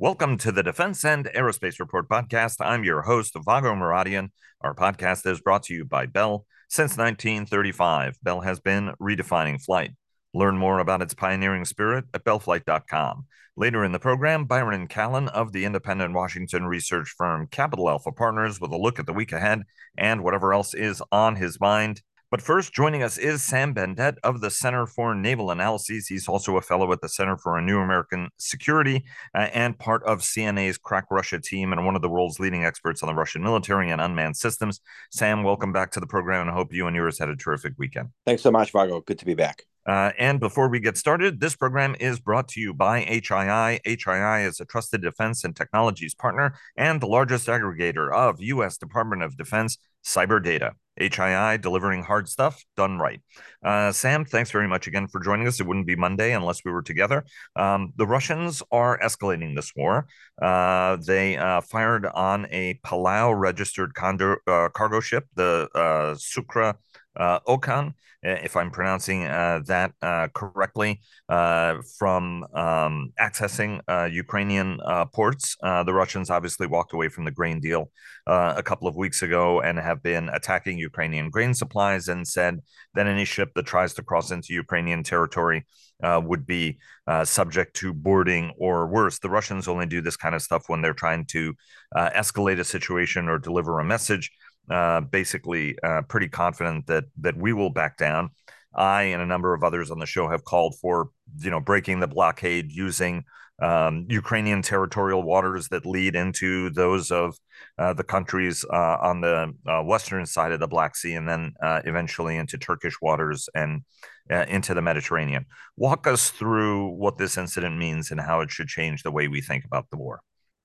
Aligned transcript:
Welcome 0.00 0.38
to 0.38 0.52
the 0.52 0.62
Defense 0.62 1.04
and 1.04 1.24
Aerospace 1.34 1.80
Report 1.80 2.08
podcast. 2.08 2.58
I'm 2.60 2.84
your 2.84 3.02
host, 3.02 3.34
Vago 3.34 3.74
Muradian. 3.74 4.30
Our 4.60 4.72
podcast 4.72 5.26
is 5.26 5.40
brought 5.40 5.64
to 5.64 5.74
you 5.74 5.84
by 5.84 6.06
Bell. 6.06 6.46
Since 6.68 6.96
1935, 6.96 8.16
Bell 8.22 8.42
has 8.42 8.60
been 8.60 8.92
redefining 9.02 9.60
flight. 9.60 9.90
Learn 10.32 10.56
more 10.56 10.78
about 10.78 11.02
its 11.02 11.14
pioneering 11.14 11.64
spirit 11.64 12.04
at 12.14 12.22
bellflight.com. 12.22 13.26
Later 13.56 13.84
in 13.84 13.90
the 13.90 13.98
program, 13.98 14.44
Byron 14.44 14.86
Callan 14.86 15.26
of 15.30 15.50
the 15.50 15.64
independent 15.64 16.14
Washington 16.14 16.66
research 16.66 17.12
firm 17.18 17.48
Capital 17.48 17.90
Alpha 17.90 18.12
Partners 18.12 18.60
with 18.60 18.70
a 18.70 18.78
look 18.78 19.00
at 19.00 19.06
the 19.06 19.12
week 19.12 19.32
ahead 19.32 19.64
and 19.96 20.22
whatever 20.22 20.54
else 20.54 20.74
is 20.74 21.02
on 21.10 21.34
his 21.34 21.58
mind. 21.58 22.02
But 22.30 22.42
first, 22.42 22.74
joining 22.74 23.02
us 23.02 23.16
is 23.16 23.42
Sam 23.42 23.74
Bendett 23.74 24.18
of 24.22 24.42
the 24.42 24.50
Center 24.50 24.84
for 24.84 25.14
Naval 25.14 25.50
Analyses. 25.50 26.08
He's 26.08 26.28
also 26.28 26.58
a 26.58 26.60
fellow 26.60 26.92
at 26.92 27.00
the 27.00 27.08
Center 27.08 27.38
for 27.38 27.56
a 27.56 27.62
New 27.62 27.78
American 27.78 28.28
Security 28.36 29.06
uh, 29.34 29.48
and 29.54 29.78
part 29.78 30.02
of 30.04 30.20
CNA's 30.20 30.76
Crack 30.76 31.06
Russia 31.10 31.40
team 31.40 31.72
and 31.72 31.86
one 31.86 31.96
of 31.96 32.02
the 32.02 32.08
world's 32.10 32.38
leading 32.38 32.66
experts 32.66 33.02
on 33.02 33.06
the 33.06 33.14
Russian 33.14 33.42
military 33.42 33.90
and 33.90 33.98
unmanned 33.98 34.36
systems. 34.36 34.82
Sam, 35.10 35.42
welcome 35.42 35.72
back 35.72 35.90
to 35.92 36.00
the 36.00 36.06
program 36.06 36.42
and 36.42 36.50
I 36.50 36.52
hope 36.52 36.70
you 36.70 36.86
and 36.86 36.94
yours 36.94 37.18
had 37.18 37.30
a 37.30 37.36
terrific 37.36 37.72
weekend. 37.78 38.10
Thanks 38.26 38.42
so 38.42 38.50
much, 38.50 38.72
Vago. 38.72 39.00
Good 39.00 39.20
to 39.20 39.24
be 39.24 39.34
back. 39.34 39.64
Uh, 39.86 40.12
and 40.18 40.38
before 40.38 40.68
we 40.68 40.80
get 40.80 40.98
started, 40.98 41.40
this 41.40 41.56
program 41.56 41.96
is 41.98 42.20
brought 42.20 42.46
to 42.48 42.60
you 42.60 42.74
by 42.74 43.04
HII. 43.04 43.80
HII 43.86 44.46
is 44.46 44.60
a 44.60 44.66
trusted 44.66 45.00
defense 45.00 45.44
and 45.44 45.56
technologies 45.56 46.14
partner 46.14 46.58
and 46.76 47.00
the 47.00 47.06
largest 47.06 47.46
aggregator 47.46 48.12
of 48.12 48.38
U.S. 48.38 48.76
Department 48.76 49.22
of 49.22 49.38
Defense 49.38 49.78
cyber 50.04 50.44
data. 50.44 50.74
HII 51.00 51.60
delivering 51.60 52.02
hard 52.02 52.28
stuff 52.28 52.64
done 52.76 52.98
right. 52.98 53.20
Uh, 53.64 53.92
Sam, 53.92 54.24
thanks 54.24 54.50
very 54.50 54.68
much 54.68 54.86
again 54.86 55.08
for 55.08 55.20
joining 55.20 55.46
us. 55.46 55.60
It 55.60 55.66
wouldn't 55.66 55.86
be 55.86 55.96
Monday 55.96 56.32
unless 56.32 56.64
we 56.64 56.70
were 56.70 56.82
together. 56.82 57.24
Um, 57.56 57.92
the 57.96 58.06
Russians 58.06 58.62
are 58.70 58.98
escalating 58.98 59.56
this 59.56 59.72
war. 59.74 60.06
Uh, 60.40 60.96
they 61.04 61.36
uh, 61.36 61.60
fired 61.60 62.06
on 62.06 62.46
a 62.50 62.74
Palau 62.84 63.38
registered 63.38 63.92
uh, 63.96 64.68
cargo 64.74 65.00
ship, 65.00 65.26
the 65.34 65.68
uh, 65.74 66.14
Sukha 66.14 66.74
uh, 67.18 67.40
Okan, 67.40 67.94
if 68.22 68.56
I'm 68.56 68.70
pronouncing 68.70 69.26
uh, 69.26 69.60
that 69.66 69.92
uh, 70.02 70.28
correctly, 70.34 71.00
uh, 71.28 71.76
from 71.98 72.44
um, 72.54 73.12
accessing 73.20 73.80
uh, 73.88 74.08
Ukrainian 74.10 74.80
uh, 74.84 75.04
ports. 75.06 75.56
the 75.60 75.94
Russians 75.94 76.30
obviously 76.30 76.66
walked 76.66 76.92
away 76.92 77.08
from 77.08 77.24
the 77.24 77.30
grain 77.30 77.60
deal 77.60 77.90
a 78.26 78.62
couple 78.62 78.88
of 78.88 78.96
weeks 78.96 79.22
ago 79.22 79.60
and 79.60 79.78
have 79.78 80.02
been 80.02 80.28
attacking 80.30 80.78
Ukrainian 80.78 81.30
grain 81.30 81.54
supplies 81.54 82.08
and 82.08 82.26
said 82.26 82.60
that 82.94 83.06
any 83.06 83.24
ship 83.24 83.50
that 83.54 83.66
tries 83.66 83.94
to 83.94 84.02
cross 84.02 84.30
into 84.30 84.52
Ukrainian 84.52 85.02
territory 85.02 85.66
would 86.02 86.44
be 86.46 86.78
subject 87.24 87.74
to 87.76 87.92
boarding 87.92 88.52
or 88.58 88.86
worse. 88.86 89.18
The 89.18 89.30
Russians 89.30 89.68
only 89.68 89.86
do 89.86 90.00
this 90.02 90.16
kind 90.16 90.34
of 90.34 90.42
stuff 90.42 90.64
when 90.66 90.82
they're 90.82 90.92
trying 90.92 91.24
to 91.26 91.54
escalate 91.96 92.58
a 92.58 92.64
situation 92.64 93.28
or 93.28 93.38
deliver 93.38 93.78
a 93.78 93.84
message 93.84 94.30
uh, 94.70 95.00
basically 95.00 95.78
uh, 95.82 96.02
pretty 96.02 96.28
confident 96.28 96.86
that 96.86 97.04
that 97.20 97.36
we 97.36 97.52
will 97.52 97.70
back 97.70 97.96
down. 97.96 98.30
I 98.74 99.02
and 99.04 99.22
a 99.22 99.26
number 99.26 99.54
of 99.54 99.64
others 99.64 99.90
on 99.90 99.98
the 99.98 100.06
show 100.06 100.28
have 100.28 100.44
called 100.44 100.76
for 100.80 101.10
you 101.38 101.50
know 101.50 101.60
breaking 101.60 102.00
the 102.00 102.06
blockade 102.06 102.70
using 102.70 103.24
um, 103.60 104.06
Ukrainian 104.08 104.62
territorial 104.62 105.22
waters 105.22 105.68
that 105.68 105.84
lead 105.84 106.14
into 106.14 106.70
those 106.70 107.10
of 107.10 107.36
uh, 107.76 107.92
the 107.92 108.04
countries 108.04 108.64
uh, 108.72 108.96
on 109.00 109.20
the 109.20 109.52
uh, 109.66 109.82
western 109.82 110.26
side 110.26 110.52
of 110.52 110.60
the 110.60 110.68
Black 110.68 110.94
Sea, 110.94 111.14
and 111.14 111.28
then 111.28 111.54
uh, 111.62 111.80
eventually 111.84 112.36
into 112.36 112.56
Turkish 112.56 113.00
waters 113.00 113.48
and 113.54 113.82
uh, 114.30 114.44
into 114.48 114.74
the 114.74 114.82
Mediterranean. 114.82 115.46
Walk 115.76 116.06
us 116.06 116.30
through 116.30 116.90
what 116.90 117.18
this 117.18 117.36
incident 117.36 117.76
means 117.76 118.10
and 118.10 118.20
how 118.20 118.40
it 118.40 118.50
should 118.50 118.68
change 118.68 119.02
the 119.02 119.10
way 119.10 119.26
we 119.26 119.40
think 119.40 119.64
about 119.64 119.90
the 119.90 119.96
war 119.96 120.20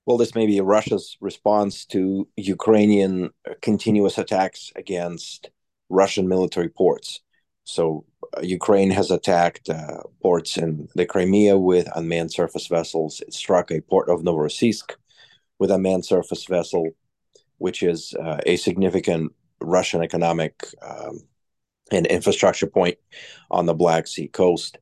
well, 0.06 0.18
this 0.18 0.34
may 0.34 0.46
be 0.46 0.60
Russia's 0.60 1.16
response 1.20 1.84
to 1.86 2.28
Ukrainian 2.36 3.30
continuous 3.62 4.18
attacks 4.18 4.70
against 4.76 5.50
Russian 5.88 6.28
military 6.28 6.68
ports. 6.68 7.20
So, 7.64 8.04
uh, 8.36 8.42
Ukraine 8.42 8.90
has 8.90 9.10
attacked 9.10 9.70
uh, 9.70 10.02
ports 10.20 10.58
in 10.58 10.88
the 10.94 11.06
Crimea 11.06 11.56
with 11.56 11.88
unmanned 11.94 12.32
surface 12.32 12.66
vessels. 12.66 13.20
It 13.20 13.32
struck 13.32 13.70
a 13.70 13.80
port 13.80 14.10
of 14.10 14.20
Novorossiysk 14.20 14.92
with 15.58 15.70
a 15.70 15.78
manned 15.78 16.04
surface 16.04 16.44
vessel, 16.44 16.90
which 17.58 17.82
is 17.82 18.14
uh, 18.20 18.40
a 18.44 18.56
significant 18.56 19.32
Russian 19.60 20.02
economic 20.02 20.62
um, 20.82 21.20
and 21.90 22.06
infrastructure 22.06 22.66
point 22.66 22.98
on 23.50 23.64
the 23.64 23.74
Black 23.74 24.06
Sea 24.06 24.28
coast 24.28 24.78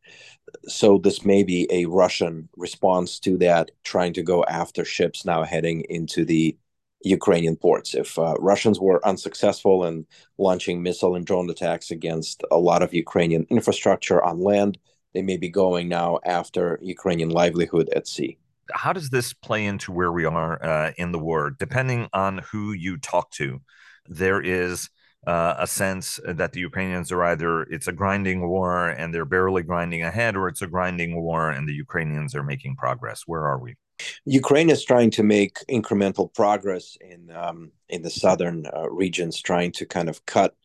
so 0.66 0.98
this 0.98 1.24
may 1.24 1.42
be 1.42 1.66
a 1.70 1.86
Russian 1.86 2.48
response 2.56 3.18
to 3.20 3.36
that, 3.38 3.70
trying 3.84 4.12
to 4.14 4.22
go 4.22 4.44
after 4.44 4.84
ships 4.84 5.24
now 5.24 5.42
heading 5.42 5.84
into 5.88 6.24
the 6.24 6.56
Ukrainian 7.04 7.56
ports. 7.56 7.94
If 7.94 8.18
uh, 8.18 8.34
Russians 8.38 8.80
were 8.80 9.06
unsuccessful 9.06 9.84
in 9.84 10.06
launching 10.38 10.82
missile 10.82 11.16
and 11.16 11.26
drone 11.26 11.50
attacks 11.50 11.90
against 11.90 12.42
a 12.50 12.58
lot 12.58 12.82
of 12.82 12.94
Ukrainian 12.94 13.46
infrastructure 13.50 14.22
on 14.22 14.40
land, 14.40 14.78
they 15.12 15.22
may 15.22 15.36
be 15.36 15.48
going 15.48 15.88
now 15.88 16.18
after 16.24 16.78
Ukrainian 16.82 17.30
livelihood 17.30 17.88
at 17.94 18.06
sea. 18.06 18.38
How 18.72 18.92
does 18.92 19.10
this 19.10 19.32
play 19.32 19.66
into 19.66 19.92
where 19.92 20.12
we 20.12 20.24
are 20.24 20.64
uh, 20.64 20.92
in 20.96 21.12
the 21.12 21.18
war? 21.18 21.50
Depending 21.50 22.08
on 22.12 22.38
who 22.38 22.72
you 22.72 22.96
talk 22.96 23.30
to, 23.32 23.60
there 24.08 24.40
is 24.40 24.88
uh, 25.26 25.54
a 25.58 25.66
sense 25.66 26.18
that 26.24 26.52
the 26.52 26.60
Ukrainians 26.60 27.12
are 27.12 27.22
either 27.24 27.62
it's 27.62 27.86
a 27.86 27.92
grinding 27.92 28.48
war 28.48 28.88
and 28.88 29.14
they're 29.14 29.24
barely 29.24 29.62
grinding 29.62 30.02
ahead, 30.02 30.36
or 30.36 30.48
it's 30.48 30.62
a 30.62 30.66
grinding 30.66 31.22
war 31.22 31.50
and 31.50 31.68
the 31.68 31.74
Ukrainians 31.74 32.34
are 32.34 32.42
making 32.42 32.76
progress. 32.76 33.22
Where 33.26 33.46
are 33.46 33.58
we? 33.58 33.76
Ukraine 34.24 34.70
is 34.70 34.84
trying 34.84 35.10
to 35.12 35.22
make 35.22 35.58
incremental 35.70 36.32
progress 36.34 36.96
in 37.00 37.30
um, 37.30 37.70
in 37.88 38.02
the 38.02 38.10
southern 38.10 38.66
uh, 38.66 38.90
regions, 38.90 39.40
trying 39.40 39.72
to 39.72 39.86
kind 39.86 40.08
of 40.08 40.26
cut 40.26 40.56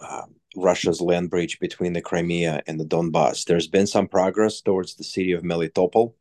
uh, 0.00 0.26
Russia's 0.56 1.00
land 1.00 1.30
bridge 1.30 1.60
between 1.60 1.92
the 1.92 2.00
Crimea 2.00 2.62
and 2.66 2.80
the 2.80 2.84
Donbass. 2.84 3.44
There's 3.44 3.68
been 3.68 3.86
some 3.86 4.08
progress 4.08 4.60
towards 4.60 4.94
the 4.94 5.04
city 5.04 5.32
of 5.32 5.44
Melitopol, 5.44 6.14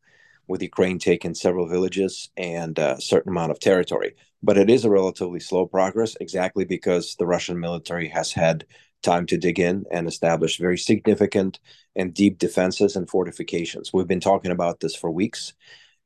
with 0.48 0.62
Ukraine 0.62 1.00
taking 1.00 1.34
several 1.34 1.68
villages 1.68 2.30
and 2.38 2.78
a 2.78 3.02
certain 3.02 3.32
amount 3.32 3.52
of 3.52 3.60
territory 3.60 4.16
but 4.42 4.58
it 4.58 4.70
is 4.70 4.86
a 4.86 4.90
relatively 4.90 5.40
slow 5.40 5.66
progress 5.66 6.16
exactly 6.20 6.66
because 6.66 7.16
the 7.16 7.26
Russian 7.26 7.60
military 7.60 8.08
has 8.10 8.32
had 8.32 8.66
time 9.02 9.26
to 9.28 9.38
dig 9.38 9.60
in 9.60 9.86
and 9.92 10.08
establish 10.08 10.58
very 10.58 10.78
significant 10.78 11.60
and 11.96 12.14
deep 12.14 12.38
defenses 12.38 12.96
and 12.96 13.10
fortifications. 13.10 13.94
We've 13.94 14.08
been 14.08 14.20
talking 14.20 14.52
about 14.52 14.80
this 14.80 14.96
for 14.96 15.10
weeks. 15.10 15.54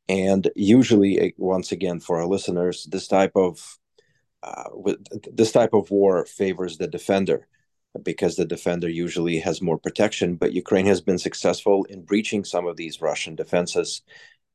And 0.10 0.50
usually, 0.56 1.20
eh, 1.20 1.32
once 1.38 1.72
again, 1.72 2.00
for 2.00 2.18
our 2.18 2.28
listeners, 2.28 2.86
this 2.92 3.08
type 3.08 3.32
of 3.36 3.80
uh, 4.44 4.70
this 5.32 5.54
type 5.54 5.74
of 5.74 5.90
war 5.90 6.26
favors 6.26 6.78
the 6.78 6.88
defender 6.88 7.48
because 8.04 8.36
the 8.36 8.46
defender 8.46 8.90
usually 8.90 9.40
has 9.40 9.62
more 9.62 9.78
protection. 9.78 10.36
But 10.36 10.52
Ukraine 10.52 10.86
has 10.88 11.00
been 11.00 11.18
successful 11.18 11.86
in 11.86 12.04
breaching 12.04 12.44
some 12.44 12.68
of 12.68 12.76
these 12.76 13.02
Russian 13.02 13.36
defenses 13.36 14.02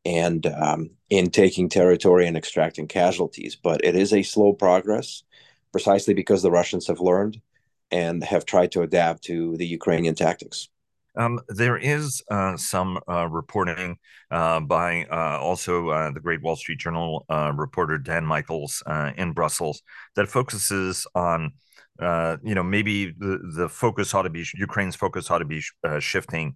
and 0.09 0.47
um, 0.47 0.91
in 1.11 1.29
taking 1.29 1.69
territory 1.69 2.27
and 2.27 2.37
extracting 2.37 2.89
casualties. 2.89 3.57
But 3.57 3.85
it 3.85 3.95
is 3.95 4.15
a 4.15 4.23
slow 4.23 4.55
progress, 4.55 5.23
precisely 5.71 6.15
because 6.15 6.43
the 6.43 6.51
Russians 6.51 6.87
have 6.87 6.99
learned 7.01 7.43
and 7.91 8.25
have 8.25 8.47
tried 8.47 8.73
to 8.73 8.81
adapt 8.81 9.25
to 9.25 9.57
the 9.59 9.67
Ukrainian 9.67 10.15
tactics. 10.15 10.71
Um, 11.19 11.41
there 11.49 11.77
is 11.77 12.23
uh, 12.31 12.57
some 12.57 13.01
uh, 13.09 13.27
reporting 13.27 13.99
uh, 14.31 14.61
by 14.61 15.05
uh, 15.11 15.39
also 15.41 15.89
uh, 15.89 16.11
the 16.13 16.21
great 16.21 16.41
Wall 16.43 16.55
Street 16.55 16.79
Journal 16.79 17.27
uh, 17.29 17.53
reporter 17.55 17.99
Dan 17.99 18.25
Michaels 18.25 18.83
in 19.17 19.33
Brussels 19.33 19.83
that 20.15 20.29
focuses 20.29 21.07
on 21.15 21.53
you 22.01 22.55
know, 22.55 22.63
maybe 22.63 23.07
the, 23.07 23.41
the 23.57 23.69
focus 23.69 24.15
ought 24.15 24.23
to 24.23 24.31
be 24.31 24.47
Ukraine's 24.55 24.95
focus 24.95 25.29
ought 25.31 25.39
to 25.39 25.45
be 25.45 25.61
shifting 25.99 26.55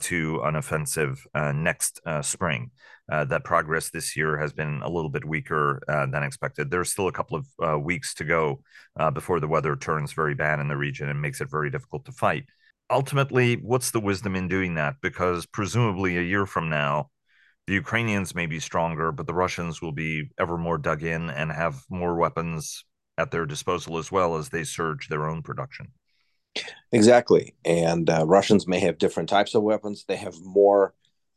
to 0.00 0.40
an 0.44 0.56
offensive 0.56 1.26
next 1.34 2.00
spring. 2.20 2.70
that 3.08 3.44
progress 3.44 3.88
this 3.88 4.14
year 4.14 4.36
has 4.36 4.52
been 4.52 4.82
a 4.82 4.88
little 4.90 5.08
bit 5.08 5.24
weaker 5.24 5.80
than 5.88 6.22
expected. 6.22 6.70
There's 6.70 6.92
still 6.92 7.08
a 7.08 7.12
couple 7.12 7.42
of 7.58 7.82
weeks 7.82 8.12
to 8.16 8.24
go 8.24 8.60
before 9.14 9.40
the 9.40 9.48
weather 9.48 9.74
turns 9.74 10.12
very 10.12 10.34
bad 10.34 10.60
in 10.60 10.68
the 10.68 10.76
region 10.76 11.08
and 11.08 11.22
makes 11.22 11.40
it 11.40 11.50
very 11.50 11.70
difficult 11.70 12.04
to 12.04 12.12
fight. 12.12 12.44
Ultimately, 12.90 13.56
what's 13.56 13.90
the 13.90 14.00
wisdom 14.00 14.36
in 14.36 14.48
doing 14.48 14.74
that? 14.74 14.96
Because 15.02 15.44
presumably 15.46 16.16
a 16.16 16.22
year 16.22 16.46
from 16.46 16.68
now, 16.68 17.10
the 17.66 17.74
Ukrainians 17.74 18.34
may 18.34 18.46
be 18.46 18.60
stronger, 18.60 19.10
but 19.10 19.26
the 19.26 19.34
Russians 19.34 19.82
will 19.82 19.92
be 19.92 20.30
ever 20.38 20.56
more 20.56 20.78
dug 20.78 21.02
in 21.02 21.30
and 21.30 21.50
have 21.50 21.82
more 21.90 22.14
weapons 22.14 22.84
at 23.18 23.30
their 23.30 23.44
disposal 23.44 23.98
as 23.98 24.12
well 24.12 24.36
as 24.36 24.48
they 24.48 24.62
surge 24.62 25.08
their 25.08 25.28
own 25.28 25.42
production. 25.42 25.88
Exactly. 26.92 27.54
And 27.64 28.08
uh, 28.08 28.24
Russians 28.26 28.68
may 28.68 28.78
have 28.80 28.98
different 28.98 29.28
types 29.28 29.54
of 29.54 29.62
weapons. 29.62 30.04
They 30.06 30.16
have 30.16 30.36
more 30.42 30.94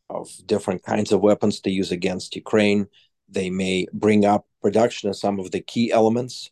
of 0.10 0.30
different 0.46 0.84
kinds 0.84 1.12
of 1.12 1.22
weapons 1.22 1.60
to 1.62 1.72
use 1.72 1.92
against 1.92 2.36
Ukraine. 2.36 2.88
They 3.28 3.50
may 3.50 3.88
bring 3.92 4.24
up 4.24 4.46
production 4.62 5.10
of 5.10 5.16
some 5.16 5.40
of 5.40 5.52
the 5.52 5.62
key 5.62 5.92
elements 5.92 6.52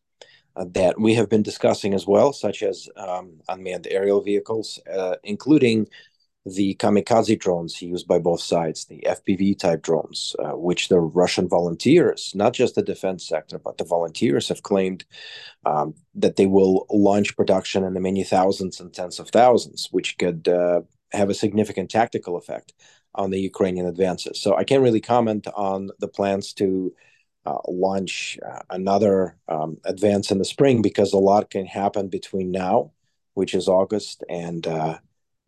that 0.66 1.00
we 1.00 1.14
have 1.14 1.30
been 1.30 1.44
discussing 1.44 1.94
as 1.94 2.08
well, 2.08 2.34
such 2.34 2.64
as 2.64 2.88
um, 2.96 3.40
unmanned 3.50 3.88
aerial 3.90 4.22
vehicles, 4.22 4.80
uh, 4.92 5.16
including 5.24 5.88
the 6.46 6.76
kamikaze 6.76 7.38
drones 7.38 7.82
used 7.82 8.08
by 8.08 8.20
both 8.20 8.40
sides, 8.40 8.86
the 8.86 9.04
FPV 9.06 9.60
type 9.60 9.82
drones, 9.82 10.36
uh, 10.40 10.52
which 10.52 10.88
the 10.88 11.00
Russian 11.00 11.48
volunteers, 11.50 12.32
not 12.36 12.54
just 12.54 12.76
the 12.76 12.82
defense 12.82 13.28
sector, 13.28 13.60
but 13.60 13.78
the 13.78 13.84
volunteers 13.84 14.48
have 14.48 14.64
claimed 14.64 15.04
um, 15.66 15.94
that 16.16 16.38
they 16.38 16.46
will 16.46 16.86
launch 16.90 17.36
production 17.36 17.84
in 17.84 17.94
the 17.94 18.00
many 18.00 18.24
thousands 18.24 18.80
and 18.80 18.94
tens 18.94 19.20
of 19.20 19.30
thousands, 19.30 19.90
which 19.92 20.18
could 20.18 20.48
uh, 20.48 20.82
have 21.12 21.30
a 21.30 21.34
significant 21.34 21.90
tactical 21.90 22.38
effect 22.38 22.74
on 23.16 23.32
the 23.32 23.40
Ukrainian 23.40 23.86
advances. 23.86 24.40
So 24.40 24.56
I 24.56 24.64
can't 24.64 24.84
really 24.84 25.02
comment 25.02 25.48
on 25.56 25.90
the 26.00 26.08
plans 26.08 26.54
to 26.54 26.94
uh, 27.48 27.60
launch 27.68 28.38
uh, 28.46 28.60
another 28.70 29.38
um, 29.48 29.78
advance 29.86 30.32
in 30.32 30.38
the 30.38 30.46
spring 30.46 30.82
because 30.82 31.14
a 31.14 31.18
lot 31.18 31.50
can 31.50 31.66
happen 31.66 32.10
between 32.10 32.52
now, 32.52 32.92
which 33.36 33.54
is 33.54 33.70
August, 33.70 34.22
and 34.30 34.68
uh, 34.68 34.98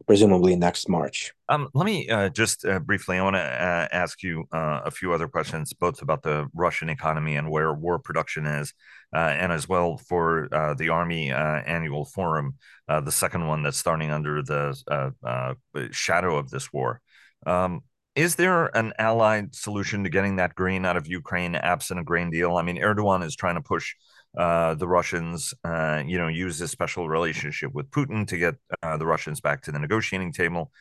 presumably 0.08 0.56
next 0.56 0.88
March. 0.88 1.34
Um, 1.50 1.68
let 1.74 1.86
me 1.86 2.08
uh, 2.08 2.30
just 2.30 2.66
uh, 2.66 2.80
briefly, 2.80 3.18
I 3.18 3.24
want 3.24 3.36
to 3.36 3.42
ask 3.42 4.24
you 4.24 4.46
a 4.52 4.90
few 4.92 5.12
other 5.12 5.28
questions, 5.28 5.74
both 5.74 6.02
about 6.02 6.24
the 6.24 6.48
Russian 6.54 6.90
economy 6.90 7.36
and 7.36 7.52
where 7.52 7.74
war 7.74 8.00
production 8.00 8.46
is, 8.46 8.74
and 9.12 9.52
as 9.52 9.68
well 9.68 9.98
for 9.98 10.48
the 10.78 10.90
Army 10.90 11.32
annual 11.32 12.06
forum, 12.06 12.56
the 12.88 13.12
second 13.12 13.46
one 13.46 13.62
that's 13.64 13.78
starting 13.78 14.10
under 14.10 14.42
the 14.42 15.90
shadow 15.92 16.38
of 16.38 16.50
this 16.50 16.72
war. 16.72 17.02
Um, 17.46 17.84
is 18.16 18.36
there 18.36 18.76
an 18.76 18.94
allied 19.00 19.56
solution 19.56 20.04
to 20.04 20.10
getting 20.10 20.38
that 20.38 20.56
grain 20.56 20.86
out 20.86 20.98
of 20.98 21.08
Ukraine 21.08 21.56
absent 21.56 22.00
a 22.00 22.04
grain 22.04 22.30
deal? 22.30 22.58
I 22.58 22.62
mean, 22.64 22.78
Erdogan 22.78 23.24
is 23.24 23.36
trying 23.36 23.56
to 23.56 23.62
push 23.62 23.94
uh, 24.38 24.76
the 24.76 24.88
Russians, 24.88 25.54
uh, 25.64 26.04
you 26.06 26.18
know, 26.18 26.28
use 26.28 26.60
this 26.60 26.72
special 26.72 27.08
relationship 27.08 27.74
with 27.74 27.90
Putin 27.92 28.28
to 28.28 28.38
get 28.38 28.56
uh, 28.84 28.98
the 28.98 29.06
Russians 29.06 29.42
back 29.42 29.62
to 29.64 29.72
the 29.72 29.80
negotiating 29.80 30.34
table. 30.34 30.72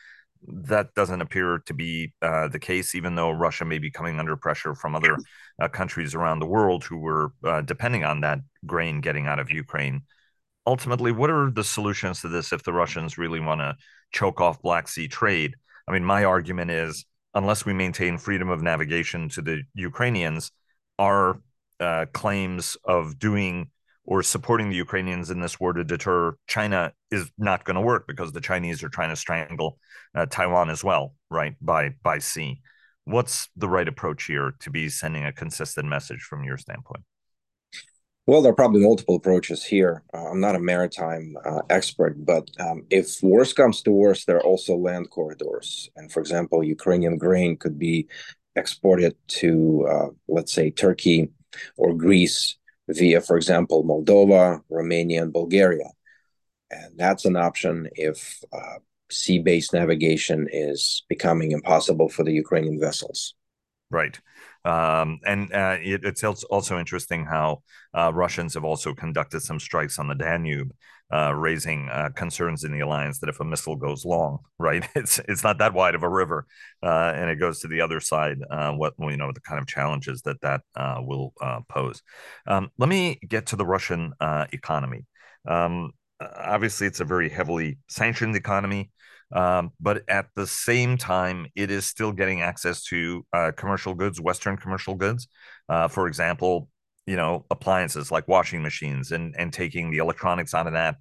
That 0.47 0.93
doesn't 0.93 1.21
appear 1.21 1.61
to 1.65 1.73
be 1.73 2.13
uh, 2.21 2.47
the 2.47 2.59
case, 2.59 2.95
even 2.95 3.15
though 3.15 3.31
Russia 3.31 3.65
may 3.65 3.77
be 3.77 3.91
coming 3.91 4.19
under 4.19 4.37
pressure 4.37 4.73
from 4.73 4.95
other 4.95 5.17
uh, 5.61 5.67
countries 5.67 6.15
around 6.15 6.39
the 6.39 6.45
world 6.45 6.83
who 6.83 6.97
were 6.97 7.33
depending 7.65 8.05
on 8.05 8.21
that 8.21 8.39
grain 8.65 9.01
getting 9.01 9.27
out 9.27 9.39
of 9.39 9.51
Ukraine. 9.51 10.03
Ultimately, 10.65 11.11
what 11.11 11.29
are 11.29 11.51
the 11.51 11.63
solutions 11.63 12.21
to 12.21 12.29
this 12.29 12.53
if 12.53 12.63
the 12.63 12.73
Russians 12.73 13.17
really 13.17 13.39
want 13.39 13.59
to 13.61 13.75
choke 14.11 14.39
off 14.39 14.61
Black 14.61 14.87
Sea 14.87 15.07
trade? 15.07 15.55
I 15.87 15.91
mean, 15.91 16.05
my 16.05 16.23
argument 16.23 16.71
is 16.71 17.05
unless 17.33 17.65
we 17.65 17.73
maintain 17.73 18.17
freedom 18.17 18.49
of 18.49 18.61
navigation 18.61 19.29
to 19.29 19.41
the 19.41 19.63
Ukrainians, 19.73 20.51
our 20.97 21.41
uh, 21.79 22.05
claims 22.13 22.77
of 22.83 23.19
doing 23.19 23.69
or 24.03 24.23
supporting 24.23 24.69
the 24.69 24.75
Ukrainians 24.75 25.29
in 25.29 25.39
this 25.39 25.59
war 25.59 25.71
to 25.71 25.83
deter 25.83 26.35
China 26.47 26.91
is 27.11 27.29
not 27.37 27.63
going 27.63 27.75
to 27.75 27.81
work 27.81 28.07
because 28.07 28.31
the 28.31 28.41
Chinese 28.41 28.83
are 28.83 28.89
trying 28.89 29.09
to 29.09 29.15
strangle 29.15 29.77
uh, 30.15 30.25
Taiwan 30.25 30.71
as 30.71 30.83
well, 30.83 31.13
right? 31.29 31.55
By 31.61 31.93
by 32.01 32.17
sea. 32.17 32.61
What's 33.05 33.49
the 33.55 33.69
right 33.69 33.87
approach 33.87 34.25
here 34.25 34.55
to 34.59 34.69
be 34.71 34.89
sending 34.89 35.25
a 35.25 35.31
consistent 35.31 35.87
message 35.87 36.21
from 36.21 36.43
your 36.43 36.57
standpoint? 36.57 37.03
Well, 38.29 38.43
there 38.43 38.51
are 38.51 38.55
probably 38.63 38.83
multiple 38.83 39.15
approaches 39.15 39.63
here. 39.63 40.03
Uh, 40.13 40.29
I'm 40.29 40.39
not 40.39 40.55
a 40.55 40.59
maritime 40.59 41.35
uh, 41.43 41.61
expert, 41.71 42.23
but 42.23 42.47
um, 42.59 42.85
if 42.91 43.23
worse 43.23 43.53
comes 43.53 43.81
to 43.81 43.91
worse, 43.91 44.25
there 44.25 44.37
are 44.37 44.43
also 44.43 44.75
land 44.75 45.09
corridors. 45.09 45.89
And 45.95 46.11
for 46.11 46.19
example, 46.19 46.63
Ukrainian 46.63 47.17
grain 47.17 47.57
could 47.57 47.79
be 47.79 48.07
exported 48.55 49.15
to, 49.39 49.87
uh, 49.89 50.07
let's 50.27 50.53
say, 50.53 50.69
Turkey 50.69 51.31
or 51.75 51.95
Greece 51.95 52.55
via, 52.87 53.19
for 53.19 53.35
example, 53.35 53.83
Moldova, 53.83 54.61
Romania, 54.69 55.23
and 55.23 55.33
Bulgaria. 55.33 55.89
And 56.69 56.99
that's 56.99 57.25
an 57.25 57.35
option 57.35 57.89
if 57.95 58.43
uh, 58.53 58.77
sea 59.09 59.39
based 59.39 59.73
navigation 59.73 60.47
is 60.51 61.03
becoming 61.09 61.51
impossible 61.51 62.09
for 62.09 62.23
the 62.23 62.33
Ukrainian 62.33 62.79
vessels. 62.79 63.33
Right. 63.89 64.19
Um, 64.69 65.19
and 65.25 65.51
uh, 65.51 65.77
it, 65.81 66.01
it's 66.03 66.23
also 66.23 66.77
interesting 66.77 67.25
how 67.25 67.63
uh, 67.97 68.11
Russians 68.13 68.53
have 68.53 68.63
also 68.63 68.93
conducted 68.93 69.41
some 69.41 69.59
strikes 69.59 69.97
on 69.97 70.07
the 70.07 70.13
Danube, 70.13 70.71
uh, 71.11 71.33
raising 71.33 71.89
uh, 71.89 72.09
concerns 72.15 72.63
in 72.63 72.71
the 72.71 72.81
alliance 72.81 73.17
that 73.19 73.29
if 73.29 73.39
a 73.39 73.43
missile 73.43 73.75
goes 73.75 74.05
long, 74.05 74.37
right, 74.59 74.87
it's 74.95 75.19
it's 75.27 75.43
not 75.43 75.57
that 75.57 75.73
wide 75.73 75.95
of 75.95 76.03
a 76.03 76.09
river, 76.09 76.45
uh, 76.83 77.13
and 77.15 77.31
it 77.31 77.37
goes 77.37 77.59
to 77.61 77.67
the 77.67 77.81
other 77.81 77.99
side. 77.99 78.37
Uh, 78.51 78.71
what 78.73 78.93
you 78.99 79.17
know, 79.17 79.31
the 79.33 79.41
kind 79.41 79.59
of 79.59 79.65
challenges 79.65 80.21
that 80.21 80.39
that 80.41 80.61
will 81.01 81.33
pose. 81.67 82.03
Um, 82.45 82.69
let 82.77 82.89
me 82.89 83.19
get 83.27 83.47
to 83.47 83.55
the 83.55 83.65
Russian 83.65 84.13
economy. 84.21 85.05
Um, 85.47 85.93
obviously, 86.21 86.85
it's 86.85 86.99
a 86.99 87.05
very 87.05 87.29
heavily 87.29 87.79
sanctioned 87.87 88.35
economy. 88.35 88.91
Um, 89.31 89.71
but 89.79 90.03
at 90.09 90.27
the 90.35 90.47
same 90.47 90.97
time, 90.97 91.47
it 91.55 91.69
is 91.69 91.85
still 91.85 92.11
getting 92.11 92.41
access 92.41 92.83
to 92.85 93.25
uh, 93.31 93.51
commercial 93.55 93.93
goods, 93.93 94.19
Western 94.19 94.57
commercial 94.57 94.95
goods. 94.95 95.27
Uh, 95.67 95.87
for 95.87 96.07
example, 96.07 96.69
you 97.05 97.15
know, 97.15 97.45
appliances 97.51 98.11
like 98.11 98.27
washing 98.27 98.61
machines, 98.61 99.11
and 99.11 99.35
and 99.37 99.53
taking 99.53 99.91
the 99.91 99.97
electronics 99.97 100.53
out 100.53 100.67
of 100.67 100.73
that, 100.73 100.95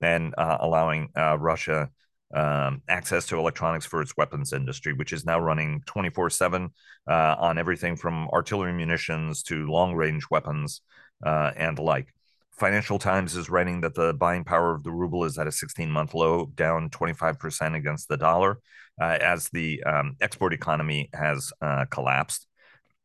and 0.00 0.34
uh, 0.38 0.58
allowing 0.60 1.08
uh, 1.16 1.38
Russia 1.38 1.90
um, 2.34 2.82
access 2.88 3.26
to 3.26 3.38
electronics 3.38 3.86
for 3.86 4.02
its 4.02 4.16
weapons 4.16 4.52
industry, 4.52 4.92
which 4.92 5.12
is 5.12 5.24
now 5.24 5.38
running 5.38 5.82
24 5.86 6.26
uh, 6.26 6.30
7 6.30 6.70
on 7.06 7.58
everything 7.58 7.96
from 7.96 8.28
artillery 8.28 8.72
munitions 8.72 9.42
to 9.42 9.66
long 9.66 9.94
range 9.94 10.24
weapons 10.30 10.80
uh, 11.24 11.50
and 11.56 11.76
the 11.76 11.82
like. 11.82 12.13
Financial 12.56 12.98
Times 12.98 13.36
is 13.36 13.50
writing 13.50 13.80
that 13.80 13.94
the 13.94 14.14
buying 14.14 14.44
power 14.44 14.74
of 14.74 14.84
the 14.84 14.92
ruble 14.92 15.24
is 15.24 15.38
at 15.38 15.46
a 15.46 15.52
16 15.52 15.90
month 15.90 16.14
low, 16.14 16.46
down 16.54 16.88
25% 16.90 17.74
against 17.74 18.08
the 18.08 18.16
dollar, 18.16 18.58
uh, 19.00 19.18
as 19.20 19.48
the 19.48 19.82
um, 19.84 20.16
export 20.20 20.52
economy 20.52 21.10
has 21.12 21.52
uh, 21.60 21.84
collapsed. 21.90 22.46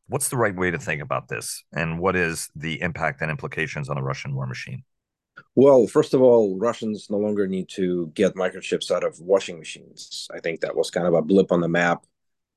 What's 0.07 0.29
the 0.29 0.37
right 0.37 0.55
way 0.55 0.71
to 0.71 0.79
think 0.79 1.01
about 1.01 1.27
this? 1.27 1.63
And 1.73 1.99
what 1.99 2.15
is 2.15 2.49
the 2.55 2.81
impact 2.81 3.21
and 3.21 3.31
implications 3.31 3.89
on 3.89 3.95
the 3.95 4.03
Russian 4.03 4.35
war 4.35 4.45
machine? 4.45 4.83
Well, 5.55 5.87
first 5.87 6.13
of 6.13 6.21
all, 6.21 6.57
Russians 6.57 7.07
no 7.09 7.17
longer 7.17 7.47
need 7.47 7.69
to 7.69 8.07
get 8.13 8.35
microchips 8.35 8.91
out 8.91 9.03
of 9.03 9.19
washing 9.19 9.57
machines. 9.57 10.27
I 10.33 10.39
think 10.39 10.61
that 10.61 10.75
was 10.75 10.91
kind 10.91 11.07
of 11.07 11.13
a 11.13 11.21
blip 11.21 11.51
on 11.51 11.61
the 11.61 11.67
map 11.67 12.05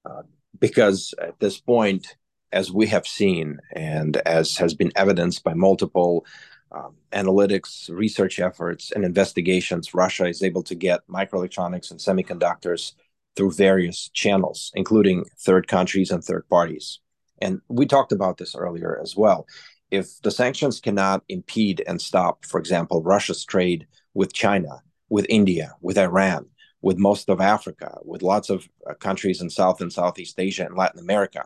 uh, 0.04 0.22
because 0.58 1.14
at 1.20 1.38
this 1.40 1.58
point, 1.58 2.16
as 2.52 2.70
we 2.70 2.86
have 2.88 3.06
seen, 3.06 3.58
and 3.72 4.16
as 4.18 4.56
has 4.58 4.74
been 4.74 4.92
evidenced 4.94 5.42
by 5.42 5.54
multiple 5.54 6.26
um, 6.74 6.96
analytics, 7.12 7.90
research 7.90 8.40
efforts, 8.40 8.92
and 8.92 9.04
investigations, 9.04 9.94
Russia 9.94 10.26
is 10.26 10.42
able 10.42 10.62
to 10.64 10.74
get 10.74 11.06
microelectronics 11.08 11.90
and 11.90 12.00
semiconductors 12.00 12.92
through 13.36 13.52
various 13.52 14.10
channels, 14.10 14.70
including 14.74 15.24
third 15.38 15.68
countries 15.68 16.10
and 16.10 16.22
third 16.22 16.48
parties. 16.48 17.00
And 17.40 17.60
we 17.68 17.86
talked 17.86 18.12
about 18.12 18.38
this 18.38 18.54
earlier 18.54 18.98
as 19.02 19.16
well. 19.16 19.46
If 19.90 20.20
the 20.22 20.30
sanctions 20.30 20.80
cannot 20.80 21.22
impede 21.28 21.82
and 21.86 22.00
stop, 22.00 22.44
for 22.46 22.58
example, 22.58 23.02
Russia's 23.02 23.44
trade 23.44 23.86
with 24.14 24.32
China, 24.32 24.82
with 25.08 25.26
India, 25.28 25.74
with 25.80 25.98
Iran, 25.98 26.46
with 26.80 26.98
most 26.98 27.28
of 27.28 27.40
Africa, 27.40 27.98
with 28.02 28.22
lots 28.22 28.48
of 28.50 28.68
uh, 28.88 28.94
countries 28.94 29.40
in 29.40 29.50
South 29.50 29.80
and 29.80 29.92
Southeast 29.92 30.38
Asia 30.38 30.64
and 30.64 30.76
Latin 30.76 31.00
America, 31.00 31.44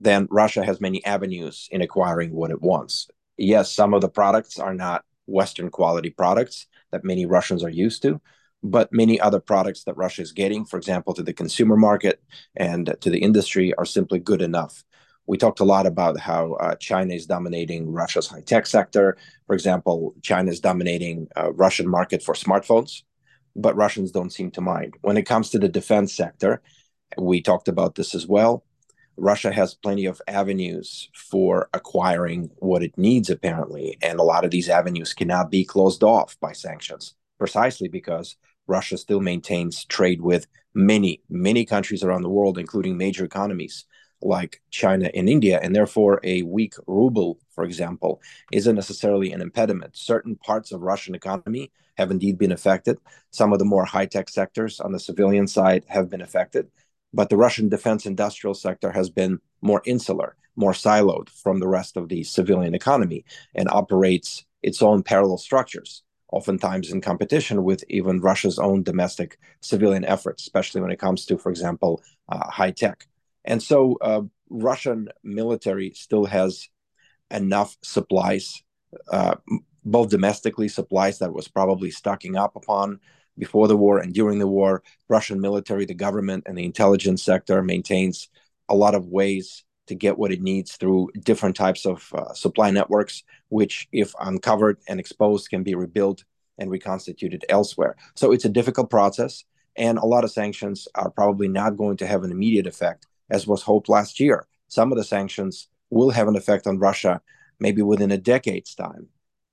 then 0.00 0.26
Russia 0.30 0.64
has 0.64 0.80
many 0.80 1.04
avenues 1.04 1.68
in 1.70 1.82
acquiring 1.82 2.32
what 2.32 2.50
it 2.50 2.60
wants 2.60 3.08
yes, 3.36 3.72
some 3.72 3.94
of 3.94 4.00
the 4.00 4.08
products 4.08 4.58
are 4.58 4.74
not 4.74 5.04
Western 5.26 5.70
quality 5.70 6.10
products 6.10 6.66
that 6.92 7.04
many 7.04 7.26
Russians 7.26 7.64
are 7.64 7.70
used 7.70 8.02
to, 8.02 8.20
but 8.62 8.92
many 8.92 9.20
other 9.20 9.40
products 9.40 9.84
that 9.84 9.96
Russia 9.96 10.22
is 10.22 10.32
getting, 10.32 10.64
for 10.64 10.76
example, 10.76 11.14
to 11.14 11.22
the 11.22 11.32
consumer 11.32 11.76
market 11.76 12.22
and 12.56 12.94
to 13.00 13.10
the 13.10 13.18
industry, 13.18 13.74
are 13.74 13.84
simply 13.84 14.18
good 14.18 14.42
enough. 14.42 14.84
We 15.26 15.36
talked 15.36 15.60
a 15.60 15.64
lot 15.64 15.86
about 15.86 16.20
how 16.20 16.52
uh, 16.54 16.76
China 16.76 17.14
is 17.14 17.26
dominating 17.26 17.90
Russia's 17.90 18.28
high 18.28 18.42
tech 18.42 18.66
sector. 18.66 19.16
For 19.46 19.54
example, 19.54 20.14
China 20.22 20.50
is 20.50 20.60
dominating 20.60 21.28
uh, 21.36 21.52
Russian 21.52 21.88
market 21.88 22.22
for 22.22 22.34
smartphones, 22.34 23.02
but 23.56 23.74
Russians 23.74 24.12
don't 24.12 24.32
seem 24.32 24.52
to 24.52 24.60
mind. 24.60 24.94
When 25.00 25.16
it 25.16 25.26
comes 25.26 25.50
to 25.50 25.58
the 25.58 25.68
defense 25.68 26.14
sector, 26.14 26.62
we 27.18 27.42
talked 27.42 27.68
about 27.68 27.96
this 27.96 28.14
as 28.14 28.26
well. 28.26 28.64
Russia 29.16 29.52
has 29.52 29.74
plenty 29.74 30.06
of 30.06 30.20
avenues 30.28 31.08
for 31.14 31.68
acquiring 31.72 32.50
what 32.56 32.82
it 32.82 32.96
needs, 32.98 33.30
apparently. 33.30 33.96
And 34.02 34.18
a 34.18 34.24
lot 34.24 34.44
of 34.44 34.50
these 34.50 34.68
avenues 34.68 35.14
cannot 35.14 35.50
be 35.50 35.64
closed 35.64 36.02
off 36.02 36.38
by 36.40 36.52
sanctions, 36.52 37.14
precisely 37.38 37.88
because 37.88 38.36
Russia 38.66 38.98
still 38.98 39.20
maintains 39.20 39.84
trade 39.84 40.20
with 40.20 40.46
many, 40.74 41.22
many 41.30 41.64
countries 41.64 42.02
around 42.02 42.22
the 42.22 42.28
world, 42.28 42.58
including 42.58 42.96
major 42.96 43.24
economies 43.24 43.86
like 44.22 44.60
China 44.70 45.10
and 45.14 45.28
India. 45.28 45.60
And 45.62 45.74
therefore, 45.74 46.20
a 46.22 46.42
weak 46.42 46.74
ruble, 46.86 47.38
for 47.54 47.64
example, 47.64 48.20
isn't 48.52 48.74
necessarily 48.74 49.32
an 49.32 49.40
impediment. 49.40 49.96
Certain 49.96 50.36
parts 50.36 50.72
of 50.72 50.82
Russian 50.82 51.14
economy 51.14 51.70
have 51.96 52.10
indeed 52.10 52.36
been 52.36 52.52
affected. 52.52 52.98
Some 53.30 53.52
of 53.52 53.58
the 53.58 53.64
more 53.64 53.84
high 53.84 54.06
tech 54.06 54.28
sectors 54.28 54.80
on 54.80 54.92
the 54.92 55.00
civilian 55.00 55.46
side 55.46 55.84
have 55.88 56.10
been 56.10 56.20
affected 56.20 56.68
but 57.12 57.28
the 57.30 57.36
Russian 57.36 57.68
defense 57.68 58.06
industrial 58.06 58.54
sector 58.54 58.92
has 58.92 59.10
been 59.10 59.38
more 59.62 59.82
insular, 59.86 60.36
more 60.56 60.72
siloed 60.72 61.28
from 61.30 61.60
the 61.60 61.68
rest 61.68 61.96
of 61.96 62.08
the 62.08 62.24
civilian 62.24 62.74
economy 62.74 63.24
and 63.54 63.68
operates 63.70 64.44
its 64.62 64.82
own 64.82 65.02
parallel 65.02 65.38
structures. 65.38 66.02
oftentimes 66.32 66.90
in 66.90 67.00
competition 67.00 67.62
with 67.64 67.84
even 67.88 68.20
Russia's 68.20 68.58
own 68.58 68.82
domestic 68.82 69.38
civilian 69.60 70.04
efforts, 70.04 70.42
especially 70.42 70.80
when 70.80 70.90
it 70.90 70.98
comes 70.98 71.24
to, 71.26 71.38
for 71.38 71.50
example, 71.50 72.02
uh, 72.28 72.50
high 72.50 72.72
tech. 72.72 73.06
And 73.44 73.62
so, 73.62 73.96
uh, 74.00 74.22
Russian 74.50 75.08
military 75.22 75.92
still 75.94 76.24
has 76.26 76.68
enough 77.30 77.76
supplies, 77.82 78.62
uh, 79.10 79.36
both 79.84 80.10
domestically 80.10 80.68
supplies 80.68 81.18
that 81.18 81.32
was 81.32 81.48
probably 81.48 81.90
stocking 81.90 82.36
up 82.36 82.56
upon 82.56 83.00
before 83.38 83.68
the 83.68 83.76
war 83.76 83.98
and 83.98 84.14
during 84.14 84.38
the 84.38 84.46
war. 84.46 84.82
Russian 85.08 85.40
military, 85.40 85.84
the 85.84 85.94
government, 85.94 86.44
and 86.46 86.56
the 86.56 86.64
intelligence 86.64 87.22
sector 87.22 87.62
maintains 87.62 88.28
a 88.68 88.74
lot 88.74 88.94
of 88.94 89.06
ways 89.06 89.64
to 89.86 89.94
get 89.94 90.18
what 90.18 90.32
it 90.32 90.42
needs 90.42 90.76
through 90.76 91.10
different 91.20 91.54
types 91.54 91.86
of 91.86 92.12
uh, 92.12 92.32
supply 92.32 92.70
networks, 92.70 93.22
which, 93.48 93.88
if 93.92 94.14
uncovered 94.20 94.78
and 94.88 94.98
exposed, 94.98 95.48
can 95.48 95.62
be 95.62 95.74
rebuilt 95.74 96.24
and 96.58 96.70
reconstituted 96.70 97.44
elsewhere. 97.48 97.94
So 98.14 98.32
it's 98.32 98.44
a 98.44 98.48
difficult 98.50 98.90
process, 98.90 99.44
and 99.76 99.98
a 99.98 100.06
lot 100.06 100.24
of 100.24 100.32
sanctions 100.32 100.88
are 100.94 101.10
probably 101.10 101.48
not 101.48 101.76
going 101.76 101.98
to 101.98 102.06
have 102.06 102.24
an 102.24 102.32
immediate 102.32 102.66
effect, 102.66 103.06
as 103.30 103.46
was 103.46 103.62
hoped 103.62 103.88
last 103.88 104.18
year. 104.18 104.46
Some 104.68 104.90
of 104.90 104.98
the 104.98 105.04
sanctions 105.04 105.68
will 105.90 106.10
have 106.10 106.28
an 106.28 106.36
effect 106.36 106.66
on 106.66 106.78
Russia 106.78 107.20
maybe 107.58 107.82
within 107.82 108.10
a 108.10 108.18
decade's 108.18 108.74
time, 108.74 109.08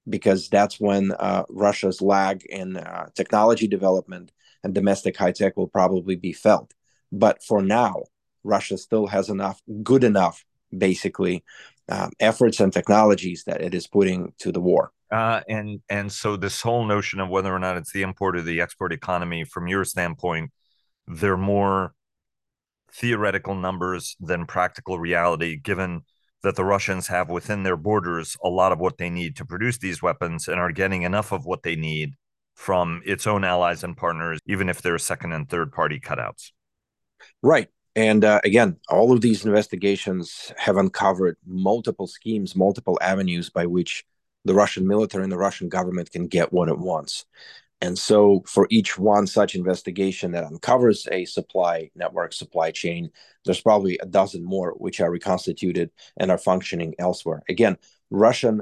because 0.08 0.50
that's 0.50 0.80
when 0.80 1.12
uh, 1.14 1.44
Russia's 1.50 2.02
lag 2.02 2.44
in 2.46 2.78
uh, 2.78 3.08
technology 3.16 3.68
development 3.68 4.32
and 4.64 4.74
domestic 4.74 5.18
high 5.18 5.32
tech 5.32 5.58
will 5.58 5.68
probably 5.68 6.16
be 6.16 6.34
felt. 6.34 6.74
But 7.12 7.44
for 7.44 7.62
now, 7.62 8.04
Russia 8.44 8.78
still 8.78 9.08
has 9.08 9.30
enough, 9.30 9.62
good 9.84 10.04
enough, 10.04 10.44
basically, 10.76 11.44
um, 11.90 12.12
efforts 12.20 12.60
and 12.60 12.72
technologies 12.72 13.44
that 13.46 13.62
it 13.62 13.74
is 13.74 13.88
putting 13.88 14.34
to 14.40 14.52
the 14.52 14.62
war. 14.62 14.92
Uh, 15.12 15.42
and 15.48 15.80
and 15.90 16.12
so 16.12 16.36
this 16.36 16.62
whole 16.62 16.86
notion 16.86 17.20
of 17.20 17.30
whether 17.30 17.54
or 17.54 17.60
not 17.60 17.78
it's 17.78 17.94
the 17.94 18.02
import 18.02 18.36
or 18.36 18.42
the 18.42 18.62
export 18.62 18.92
economy, 18.92 19.44
from 19.44 19.68
your 19.68 19.86
standpoint, 19.86 20.52
they're 21.08 21.38
more 21.38 21.94
theoretical 22.92 23.56
numbers 23.56 24.16
than 24.20 24.46
practical 24.46 24.98
reality, 24.98 25.56
given 25.56 26.02
that 26.44 26.56
the 26.56 26.66
Russians 26.66 27.08
have 27.08 27.30
within 27.30 27.64
their 27.64 27.78
borders 27.78 28.38
a 28.44 28.50
lot 28.50 28.72
of 28.72 28.80
what 28.80 28.98
they 28.98 29.10
need 29.10 29.36
to 29.38 29.46
produce 29.46 29.78
these 29.78 30.02
weapons 30.02 30.48
and 30.48 30.60
are 30.60 30.72
getting 30.72 31.04
enough 31.04 31.32
of 31.32 31.46
what 31.46 31.64
they 31.64 31.76
need 31.76 32.14
from 32.56 33.02
its 33.06 33.26
own 33.26 33.44
allies 33.44 33.84
and 33.84 33.98
partners, 33.98 34.40
even 34.46 34.70
if 34.70 34.82
they're 34.82 35.00
second 35.00 35.32
and 35.32 35.50
third 35.50 35.72
party 35.72 36.00
cutouts. 36.00 36.52
Right. 37.42 37.70
And 37.96 38.26
uh, 38.26 38.42
again, 38.44 38.78
all 38.90 39.12
of 39.12 39.22
these 39.22 39.46
investigations 39.46 40.52
have 40.58 40.78
uncovered 40.78 41.38
multiple 41.46 42.08
schemes, 42.08 42.56
multiple 42.56 42.98
avenues 43.02 43.50
by 43.50 43.66
which 43.66 44.04
the 44.46 44.54
Russian 44.54 44.88
military 44.88 45.24
and 45.24 45.32
the 45.32 45.38
Russian 45.38 45.70
government 45.70 46.12
can 46.12 46.28
get 46.28 46.52
what 46.52 46.70
it 46.70 46.78
wants. 46.78 47.26
And 47.84 48.00
so, 48.00 48.44
for 48.48 48.66
each 48.70 48.98
one 48.98 49.28
such 49.28 49.56
investigation 49.56 50.32
that 50.32 50.46
uncovers 50.46 51.06
a 51.12 51.26
supply 51.26 51.92
network, 51.96 52.32
supply 52.32 52.72
chain, 52.72 53.12
there's 53.44 53.60
probably 53.60 53.98
a 53.98 54.06
dozen 54.06 54.42
more 54.42 54.72
which 54.78 55.02
are 55.02 55.12
reconstituted 55.12 55.92
and 56.16 56.32
are 56.32 56.38
functioning 56.38 56.96
elsewhere. 56.98 57.44
Again, 57.50 57.78
Russian 58.10 58.62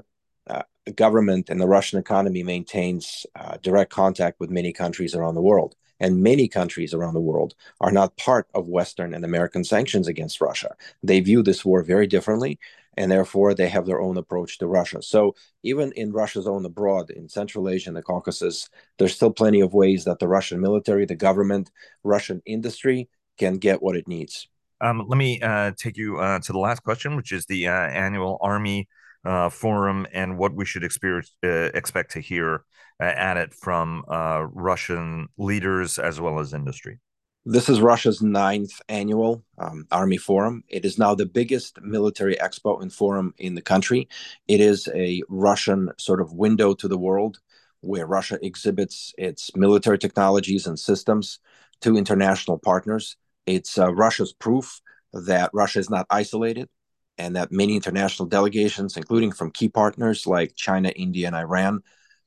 uh, 0.49 0.63
government 0.95 1.51
and 1.51 1.61
the 1.61 1.67
Russian 1.67 1.99
economy 1.99 2.41
maintains 2.41 3.27
uh, 3.35 3.57
direct 3.61 3.91
contact 3.91 4.39
with 4.39 4.49
many 4.49 4.73
countries 4.73 5.13
around 5.13 5.35
the 5.35 5.41
world 5.41 5.75
and 5.99 6.23
many 6.23 6.47
countries 6.47 6.91
around 6.91 7.13
the 7.13 7.21
world 7.21 7.53
are 7.79 7.91
not 7.91 8.17
part 8.17 8.47
of 8.55 8.67
Western 8.67 9.13
and 9.13 9.23
American 9.23 9.63
sanctions 9.63 10.07
against 10.07 10.41
Russia. 10.41 10.75
They 11.03 11.19
view 11.19 11.43
this 11.43 11.63
war 11.63 11.83
very 11.83 12.07
differently, 12.07 12.57
and 12.97 13.11
therefore 13.11 13.53
they 13.53 13.69
have 13.69 13.85
their 13.85 14.01
own 14.01 14.17
approach 14.17 14.57
to 14.57 14.67
Russia. 14.67 15.01
So 15.01 15.35
even 15.63 15.91
in 15.93 16.11
Russia's 16.11 16.47
own 16.47 16.65
abroad, 16.65 17.09
in 17.09 17.29
Central 17.29 17.69
Asia 17.69 17.89
and 17.89 17.97
the 17.97 18.01
Caucasus, 18.01 18.69
there's 18.97 19.15
still 19.15 19.31
plenty 19.31 19.61
of 19.61 19.73
ways 19.73 20.03
that 20.05 20.19
the 20.19 20.27
Russian 20.27 20.59
military, 20.59 21.05
the 21.05 21.15
government, 21.15 21.71
Russian 22.03 22.41
industry 22.45 23.09
can 23.37 23.57
get 23.57 23.81
what 23.81 23.95
it 23.95 24.07
needs. 24.07 24.47
Um, 24.81 25.05
let 25.07 25.17
me 25.17 25.39
uh, 25.41 25.71
take 25.77 25.95
you 25.95 26.17
uh, 26.17 26.39
to 26.39 26.51
the 26.51 26.59
last 26.59 26.83
question, 26.83 27.15
which 27.15 27.31
is 27.31 27.45
the 27.45 27.67
uh, 27.67 27.71
annual 27.71 28.37
Army 28.41 28.87
uh, 29.23 29.49
forum 29.49 30.07
and 30.11 30.37
what 30.37 30.55
we 30.55 30.65
should 30.65 30.83
uh, 30.83 31.21
expect 31.43 32.11
to 32.11 32.19
hear 32.19 32.63
uh, 32.99 33.03
at 33.03 33.37
it 33.37 33.53
from 33.53 34.03
Russian 34.07 35.27
leaders 35.37 35.99
as 35.99 36.19
well 36.19 36.39
as 36.39 36.53
industry. 36.53 36.99
This 37.45 37.69
is 37.69 37.81
Russia's 37.81 38.21
ninth 38.21 38.79
annual 38.87 39.43
um, 39.57 39.87
Army 39.91 40.17
Forum. 40.17 40.63
It 40.67 40.85
is 40.85 40.99
now 40.99 41.15
the 41.15 41.25
biggest 41.25 41.81
military 41.81 42.35
expo 42.35 42.79
and 42.79 42.93
forum 42.93 43.33
in 43.39 43.55
the 43.55 43.63
country. 43.63 44.07
It 44.47 44.61
is 44.61 44.87
a 44.93 45.23
Russian 45.27 45.89
sort 45.97 46.21
of 46.21 46.33
window 46.33 46.75
to 46.75 46.87
the 46.87 46.99
world 46.99 47.39
where 47.79 48.05
Russia 48.05 48.37
exhibits 48.43 49.11
its 49.17 49.55
military 49.55 49.97
technologies 49.97 50.67
and 50.67 50.77
systems 50.79 51.39
to 51.81 51.97
international 51.97 52.59
partners. 52.59 53.17
It's 53.47 53.75
uh, 53.75 53.91
Russia's 53.91 54.33
proof 54.33 54.79
that 55.11 55.49
Russia 55.51 55.79
is 55.79 55.89
not 55.89 56.05
isolated 56.11 56.69
and 57.17 57.35
that 57.35 57.51
many 57.51 57.75
international 57.75 58.29
delegations, 58.29 58.97
including 58.97 59.31
from 59.31 59.49
key 59.49 59.67
partners 59.67 60.27
like 60.27 60.55
China, 60.55 60.89
India, 60.89 61.25
and 61.25 61.35
Iran, 61.35 61.81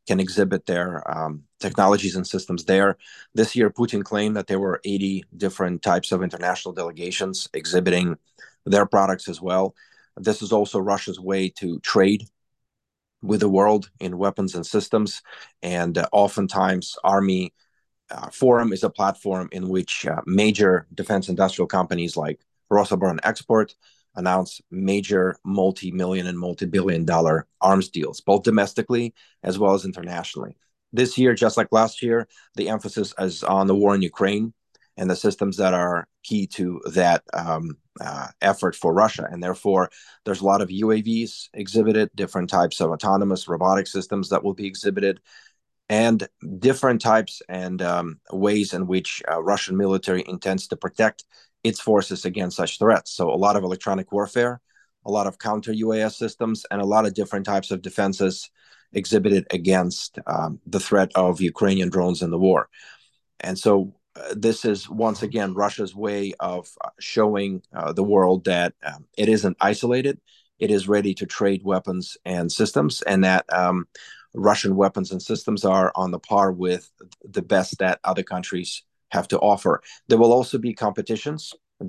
can 0.07 0.21
exhibit 0.21 0.67
their 0.67 1.03
um, 1.11 1.45
technologies 1.61 2.17
and 2.17 2.27
systems 2.27 2.65
there. 2.65 2.97
This 3.35 3.57
year, 3.57 3.71
Putin 3.71 4.05
claimed 4.05 4.37
that 4.37 4.47
there 4.47 4.61
were 4.61 4.81
80 4.85 5.25
different 5.37 5.83
types 5.83 6.13
of 6.13 6.23
international 6.23 6.75
delegations 6.75 7.49
exhibiting 7.55 8.17
their 8.67 8.87
products 8.87 9.29
as 9.29 9.41
well. 9.41 9.75
This 10.17 10.43
is 10.43 10.53
also 10.53 10.79
Russia's 10.79 11.19
way 11.19 11.49
to 11.51 11.81
trade 11.81 12.25
with 13.23 13.41
the 13.41 13.49
world 13.49 13.91
in 14.01 14.19
weapons 14.19 14.55
and 14.55 14.67
systems. 14.67 15.23
And 15.63 15.97
uh, 15.97 16.07
oftentimes, 16.13 16.97
Army 17.03 17.55
uh, 18.11 18.29
Forum 18.31 18.73
is 18.73 18.85
a 18.85 18.91
platform 18.91 19.49
in 19.51 19.69
which 19.69 20.07
uh, 20.07 20.21
major 20.27 20.87
defense 20.95 21.29
industrial 21.29 21.67
companies 21.67 22.17
like 22.17 22.41
Rosoboronexport 22.71 23.75
announce 24.17 24.61
major 24.71 25.37
multi-million 25.45 26.27
and 26.27 26.39
multi-billion 26.39 27.05
dollar 27.05 27.47
arms 27.61 27.89
deals, 27.89 28.21
both 28.21 28.43
domestically 28.43 29.15
as 29.43 29.59
well 29.59 29.75
as 29.75 29.85
internationally. 29.85 30.57
This 30.93 31.19
year, 31.19 31.35
just 31.35 31.57
like 31.57 31.69
last 31.73 32.03
year, 32.03 32.29
the 32.55 32.69
emphasis 32.69 33.13
is 33.19 33.43
on 33.43 33.67
the 33.67 33.75
war 33.75 33.95
in 33.95 34.03
Ukraine 34.03 34.55
and 34.97 35.11
the 35.11 35.17
systems 35.17 35.57
that 35.57 35.75
are 35.75 36.07
key 36.23 36.47
to 36.47 36.81
that 36.93 37.23
um, 37.33 37.77
uh, 38.01 38.29
effort 38.41 38.77
for 38.77 38.95
Russia. 38.95 39.29
And 39.31 39.43
therefore, 39.43 39.91
there's 40.25 40.41
a 40.41 40.47
lot 40.47 40.63
of 40.63 40.69
UAVs 40.69 41.49
exhibited, 41.53 42.11
different 42.15 42.49
types 42.49 42.81
of 42.81 42.91
autonomous 42.91 43.49
robotic 43.49 43.87
systems 43.87 44.29
that 44.29 44.45
will 44.45 44.55
be 44.55 44.67
exhibited, 44.67 45.21
and 45.89 46.27
different 46.59 47.01
types 47.01 47.43
and 47.49 47.83
um, 47.83 48.21
ways 48.33 48.73
in 48.73 48.87
which 48.87 49.23
uh, 49.31 49.43
Russian 49.43 49.77
military 49.77 50.25
intends 50.27 50.69
to 50.69 50.77
protect 50.77 51.25
its 51.65 51.81
forces 51.81 52.25
against 52.25 52.57
such 52.57 52.79
threats. 52.79 53.11
So 53.11 53.31
a 53.31 53.37
lot 53.37 53.57
of 53.57 53.65
electronic 53.65 54.13
warfare, 54.13 54.61
a 55.05 55.11
lot 55.11 55.27
of 55.27 55.39
counter 55.39 55.73
UAS 55.73 56.13
systems, 56.13 56.65
and 56.71 56.81
a 56.81 56.87
lot 56.87 57.07
of 57.07 57.15
different 57.15 57.47
types 57.47 57.71
of 57.71 57.83
defenses 57.83 58.51
exhibited 58.93 59.47
against 59.51 60.19
um, 60.27 60.61
the 60.67 60.79
threat 60.79 61.11
of 61.15 61.41
Ukrainian 61.41 61.89
drones 61.89 62.23
in 62.23 62.31
the 62.31 62.39
war. 62.39 62.69
And 63.41 63.59
so 63.59 63.95
uh, 64.15 64.35
this 64.37 64.65
is 64.65 64.89
once 64.89 65.23
again 65.23 65.55
Russia's 65.55 65.95
way 65.95 66.35
of 66.39 66.69
uh, 66.85 66.91
showing 67.01 67.63
uh, 67.75 67.93
the 67.93 68.05
world 68.05 68.45
that 68.45 68.75
um, 68.85 69.07
it 69.19 69.29
isn't 69.29 69.57
isolated. 69.61 70.21
It 70.61 70.71
is 70.71 70.87
ready 70.87 71.15
to 71.15 71.27
trade 71.27 71.63
weapons 71.65 72.17
and 72.25 72.53
systems, 72.53 73.03
and 73.03 73.25
that 73.25 73.45
um, 73.53 73.89
Russian 74.35 74.77
weapons 74.77 75.11
and 75.11 75.21
systems 75.21 75.65
are 75.65 75.91
on 75.97 76.13
the 76.13 76.21
par 76.21 76.53
with 76.53 76.91
the 77.25 77.43
best 77.43 77.79
that 77.79 77.99
other 78.05 78.23
countries 78.23 78.83
have 79.17 79.29
to 79.29 79.39
offer. 79.53 79.75
There 80.09 80.21
will 80.23 80.33
also 80.39 80.57
be 80.59 80.75
competitions, 80.87 81.43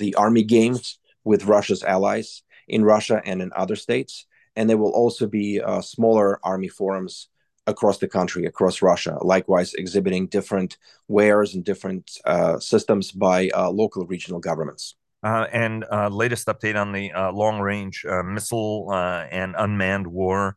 the 0.03 0.15
Army 0.15 0.43
Games 0.43 0.99
with 1.23 1.49
Russia's 1.55 1.83
allies 1.95 2.43
in 2.67 2.81
Russia 2.93 3.17
and 3.29 3.41
in 3.41 3.51
other 3.55 3.77
states. 3.87 4.13
And 4.55 4.69
there 4.69 4.81
will 4.83 4.95
also 5.03 5.25
be 5.27 5.47
uh, 5.61 5.81
smaller 5.81 6.39
Army 6.43 6.69
forums 6.79 7.13
across 7.67 7.97
the 7.99 8.07
country, 8.17 8.45
across 8.45 8.81
Russia, 8.81 9.17
likewise 9.21 9.73
exhibiting 9.73 10.27
different 10.37 10.77
wares 11.07 11.55
and 11.55 11.63
different 11.65 12.05
uh, 12.33 12.59
systems 12.59 13.11
by 13.11 13.49
uh, 13.49 13.69
local 13.69 14.05
regional 14.05 14.39
governments. 14.39 14.95
Uh, 15.25 15.47
and 15.51 15.83
uh, 15.91 16.07
latest 16.07 16.45
update 16.45 16.79
on 16.79 16.91
the 16.91 17.11
uh, 17.11 17.31
long 17.31 17.59
range 17.59 18.05
uh, 18.05 18.21
missile 18.21 18.93
and 19.31 19.55
unmanned 19.57 20.05
war 20.05 20.55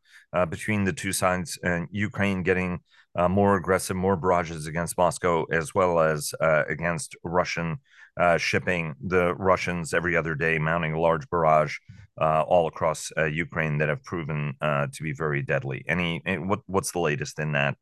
between 0.50 0.84
the 0.84 0.92
two 0.92 1.12
sides, 1.12 1.58
and 1.62 1.88
Ukraine 1.90 2.42
getting 2.42 2.80
Uh, 3.18 3.28
more 3.28 3.56
aggressive, 3.56 3.96
more 3.96 4.16
barrages 4.16 4.68
against 4.68 4.96
Moscow, 4.96 5.44
as 5.50 5.74
well 5.74 5.98
as 5.98 6.32
uh, 6.40 6.62
against 6.68 7.16
Russian 7.24 7.78
uh, 8.16 8.38
shipping. 8.38 8.94
The 9.04 9.34
Russians 9.34 9.92
every 9.92 10.16
other 10.16 10.36
day 10.36 10.56
mounting 10.60 10.92
a 10.92 11.00
large 11.00 11.28
barrage 11.28 11.78
all 12.16 12.68
across 12.68 13.10
Ukraine 13.28 13.78
that 13.78 13.88
have 13.88 14.04
proven 14.04 14.54
to 14.60 15.02
be 15.02 15.12
very 15.12 15.42
deadly. 15.42 15.84
Any 15.88 16.22
eh, 16.26 16.36
what 16.36 16.60
what's 16.66 16.92
the 16.92 17.00
latest 17.00 17.40
in 17.40 17.50
that 17.52 17.76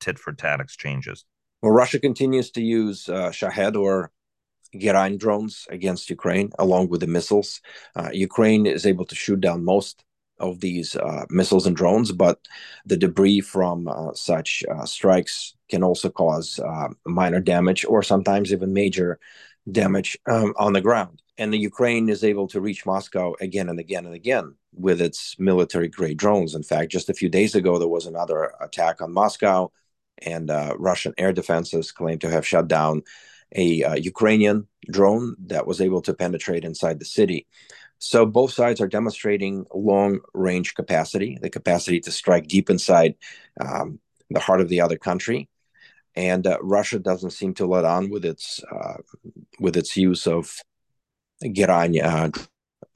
tit 0.00 0.18
for 0.18 0.32
tat 0.32 0.60
exchanges? 0.60 1.26
Well, 1.60 1.72
Russia 1.72 1.98
continues 1.98 2.50
to 2.52 2.62
use 2.62 3.10
Shahed 3.32 3.76
or 3.76 4.10
Geran 4.74 5.18
drones 5.18 5.66
against 5.68 6.08
Ukraine, 6.08 6.50
along 6.58 6.88
with 6.88 7.00
the 7.00 7.06
missiles. 7.06 7.60
Uh, 7.94 8.10
Ukraine 8.12 8.64
is 8.66 8.86
able 8.86 9.04
to 9.04 9.14
shoot 9.14 9.40
down 9.40 9.64
most 9.64 10.04
of 10.40 10.60
these 10.60 10.96
uh, 10.96 11.24
missiles 11.30 11.66
and 11.66 11.76
drones, 11.76 12.10
but 12.12 12.38
the 12.86 12.96
debris 12.96 13.40
from 13.40 13.86
uh, 13.86 14.12
such 14.14 14.64
uh, 14.70 14.84
strikes 14.84 15.54
can 15.70 15.82
also 15.82 16.10
cause 16.10 16.58
uh, 16.58 16.88
minor 17.06 17.40
damage 17.40 17.84
or 17.84 18.02
sometimes 18.02 18.52
even 18.52 18.72
major 18.72 19.18
damage 19.70 20.18
um, 20.26 20.52
on 20.56 20.72
the 20.72 20.80
ground. 20.80 21.22
And 21.38 21.52
the 21.52 21.58
Ukraine 21.58 22.08
is 22.08 22.24
able 22.24 22.48
to 22.48 22.60
reach 22.60 22.84
Moscow 22.84 23.34
again 23.40 23.68
and 23.68 23.78
again 23.78 24.04
and 24.04 24.14
again 24.14 24.56
with 24.74 25.00
its 25.00 25.36
military 25.38 25.88
grade 25.88 26.18
drones. 26.18 26.54
In 26.54 26.62
fact, 26.62 26.92
just 26.92 27.08
a 27.08 27.14
few 27.14 27.28
days 27.28 27.54
ago, 27.54 27.78
there 27.78 27.88
was 27.88 28.06
another 28.06 28.52
attack 28.60 29.00
on 29.00 29.12
Moscow, 29.12 29.70
and 30.22 30.50
uh, 30.50 30.74
Russian 30.78 31.14
air 31.16 31.32
defenses 31.32 31.92
claimed 31.92 32.20
to 32.22 32.30
have 32.30 32.46
shut 32.46 32.68
down 32.68 33.02
a 33.54 33.82
uh, 33.82 33.94
Ukrainian 33.94 34.68
drone 34.90 35.34
that 35.46 35.66
was 35.66 35.80
able 35.80 36.02
to 36.02 36.14
penetrate 36.14 36.64
inside 36.64 36.98
the 36.98 37.04
city. 37.04 37.46
So 38.00 38.24
both 38.24 38.52
sides 38.52 38.80
are 38.80 38.88
demonstrating 38.88 39.66
long 39.74 40.20
range 40.32 40.74
capacity, 40.74 41.38
the 41.40 41.50
capacity 41.50 42.00
to 42.00 42.10
strike 42.10 42.48
deep 42.48 42.70
inside 42.70 43.14
um, 43.60 44.00
the 44.30 44.40
heart 44.40 44.62
of 44.62 44.70
the 44.70 44.80
other 44.80 44.96
country. 44.96 45.48
And 46.16 46.46
uh, 46.46 46.58
Russia 46.62 46.98
doesn't 46.98 47.32
seem 47.32 47.54
to 47.54 47.66
let 47.66 47.84
on 47.84 48.10
with 48.10 48.24
its 48.24 48.64
uh, 48.64 48.96
with 49.60 49.76
its 49.76 49.96
use 49.96 50.26
of 50.26 50.56
Geran. 51.44 52.02
Uh, 52.02 52.30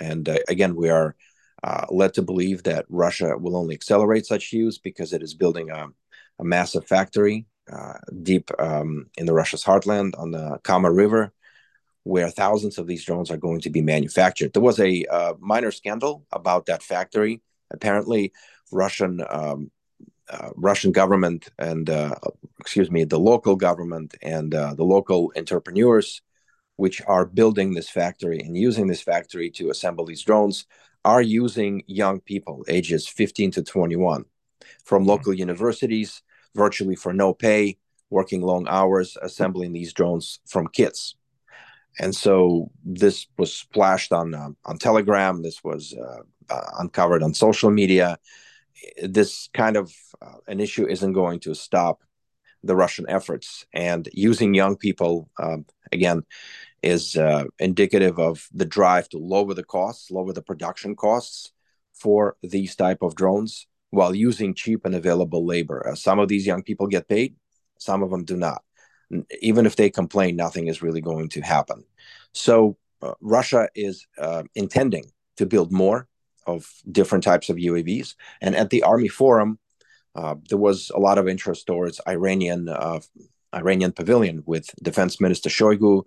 and 0.01 0.29
uh, 0.29 0.39
again, 0.49 0.75
we 0.75 0.89
are 0.89 1.15
uh, 1.63 1.87
led 1.91 2.15
to 2.15 2.23
believe 2.23 2.63
that 2.63 2.87
Russia 2.89 3.37
will 3.39 3.57
only 3.57 3.75
accelerate 3.75 4.27
such 4.27 4.53
use 4.53 4.79
because 4.79 5.13
it 5.13 5.23
is 5.23 5.35
building 5.35 5.71
a, 5.71 5.89
a 6.39 6.45
massive 6.45 6.87
factory 6.87 7.47
uh, 7.73 7.95
deep 8.23 8.51
um, 8.59 9.07
in 9.17 9.27
the 9.27 9.35
Russia's 9.35 9.65
heartland 9.65 10.19
on 10.19 10.31
the 10.31 10.59
Kama 10.63 10.91
River, 10.91 11.33
where 12.05 12.31
thousands 12.31 12.79
of 12.79 12.87
these 12.87 13.05
drones 13.05 13.31
are 13.31 13.37
going 13.37 13.61
to 13.63 13.71
be 13.71 13.83
manufactured. 13.83 14.53
There 14.53 14.63
was 14.63 14.79
a 14.79 15.05
uh, 15.07 15.35
minor 15.41 15.71
scandal 15.71 16.25
about 16.33 16.67
that 16.67 16.83
factory. 16.83 17.43
Apparently, 17.71 18.33
Russian 18.71 19.23
um, 19.29 19.71
uh, 20.31 20.51
Russian 20.57 20.93
government 20.93 21.49
and 21.59 21.91
uh, 21.91 22.15
excuse 22.61 22.91
me, 22.91 23.05
the 23.05 23.19
local 23.19 23.57
government 23.57 24.15
and 24.23 24.55
uh, 24.55 24.75
the 24.75 24.85
local 24.85 25.33
entrepreneurs, 25.37 26.23
which 26.77 27.03
are 27.07 27.27
building 27.27 27.75
this 27.75 27.91
factory 27.91 28.41
and 28.41 28.57
using 28.57 28.87
this 28.87 29.03
factory 29.03 29.51
to 29.51 29.71
assemble 29.71 30.07
these 30.07 30.23
drones, 30.23 30.67
are 31.05 31.21
using 31.21 31.83
young 31.87 32.21
people 32.21 32.65
ages 32.69 33.07
15 33.07 33.51
to 33.53 33.63
21 33.63 34.25
from 34.85 35.03
mm-hmm. 35.03 35.11
local 35.11 35.35
universities 35.35 36.23
virtually 36.55 36.97
for 36.97 37.13
no 37.13 37.35
pay, 37.35 37.77
working 38.11 38.41
long 38.41 38.67
hours, 38.69 39.17
assembling 39.21 39.73
these 39.73 39.93
drones 39.93 40.39
from 40.47 40.69
kits. 40.69 41.17
And 41.99 42.15
so 42.15 42.71
this 42.85 43.27
was 43.39 43.53
splashed 43.53 44.13
on 44.13 44.35
uh, 44.35 44.51
on 44.65 44.79
Telegram. 44.79 45.43
This 45.43 45.63
was 45.63 45.95
uh, 45.95 46.23
uh, 46.53 46.71
uncovered 46.79 47.23
on 47.23 47.35
social 47.35 47.71
media. 47.71 48.19
This 49.03 49.49
kind 49.55 49.77
of 49.77 49.93
uh, 50.21 50.39
an 50.49 50.61
issue 50.61 50.87
isn't 50.87 51.13
going 51.13 51.41
to 51.41 51.55
stop 51.55 52.03
the 52.63 52.77
Russian 52.77 53.07
efforts. 53.09 53.67
And 53.73 54.09
using 54.13 54.55
young 54.55 54.77
people 54.77 55.29
um, 55.39 55.67
again 55.93 56.23
is 56.83 57.17
uh, 57.17 57.45
indicative 57.59 58.19
of 58.19 58.49
the 58.53 58.65
drive 58.65 59.09
to 59.11 59.19
lower 59.19 59.55
the 59.55 59.65
costs, 59.65 60.11
lower 60.11 60.33
the 60.33 60.43
production 60.43 60.97
costs 60.97 61.53
for 61.93 62.37
these 62.43 62.75
type 62.75 63.03
of 63.03 63.15
drones 63.15 63.67
while 63.91 64.15
using 64.15 64.55
cheap 64.55 64.85
and 64.85 64.95
available 64.95 65.47
labor. 65.47 65.91
Some 65.95 66.19
of 66.19 66.29
these 66.29 66.47
young 66.47 66.63
people 66.63 66.89
get 66.89 67.09
paid, 67.09 67.37
some 67.79 68.03
of 68.03 68.11
them 68.11 68.25
do 68.25 68.37
not. 68.37 68.63
Even 69.41 69.67
if 69.67 69.77
they 69.77 69.91
complain, 69.91 70.37
nothing 70.37 70.67
is 70.69 70.83
really 70.83 71.01
going 71.01 71.29
to 71.31 71.41
happen. 71.41 71.85
So 72.33 72.77
uh, 73.03 73.15
Russia 73.21 73.69
is 73.75 74.07
uh, 74.19 74.45
intending 74.55 75.07
to 75.37 75.47
build 75.47 75.73
more 75.73 76.09
of 76.47 76.71
different 76.91 77.25
types 77.25 77.49
of 77.49 77.57
UAVs. 77.57 78.15
And 78.41 78.55
at 78.55 78.71
the 78.71 78.83
Army 78.83 79.09
Forum, 79.09 79.59
uh, 80.15 80.37
there 80.49 80.59
was 80.59 80.91
a 80.95 80.99
lot 80.99 81.19
of 81.19 81.29
interest 81.29 81.67
towards 81.67 82.01
Iranian 82.07 82.69
uh, 82.69 83.01
Iranian 83.55 83.93
pavilion 83.93 84.43
with 84.47 84.69
Defense 84.83 85.21
Minister 85.21 85.49
Shoigu 85.49 86.03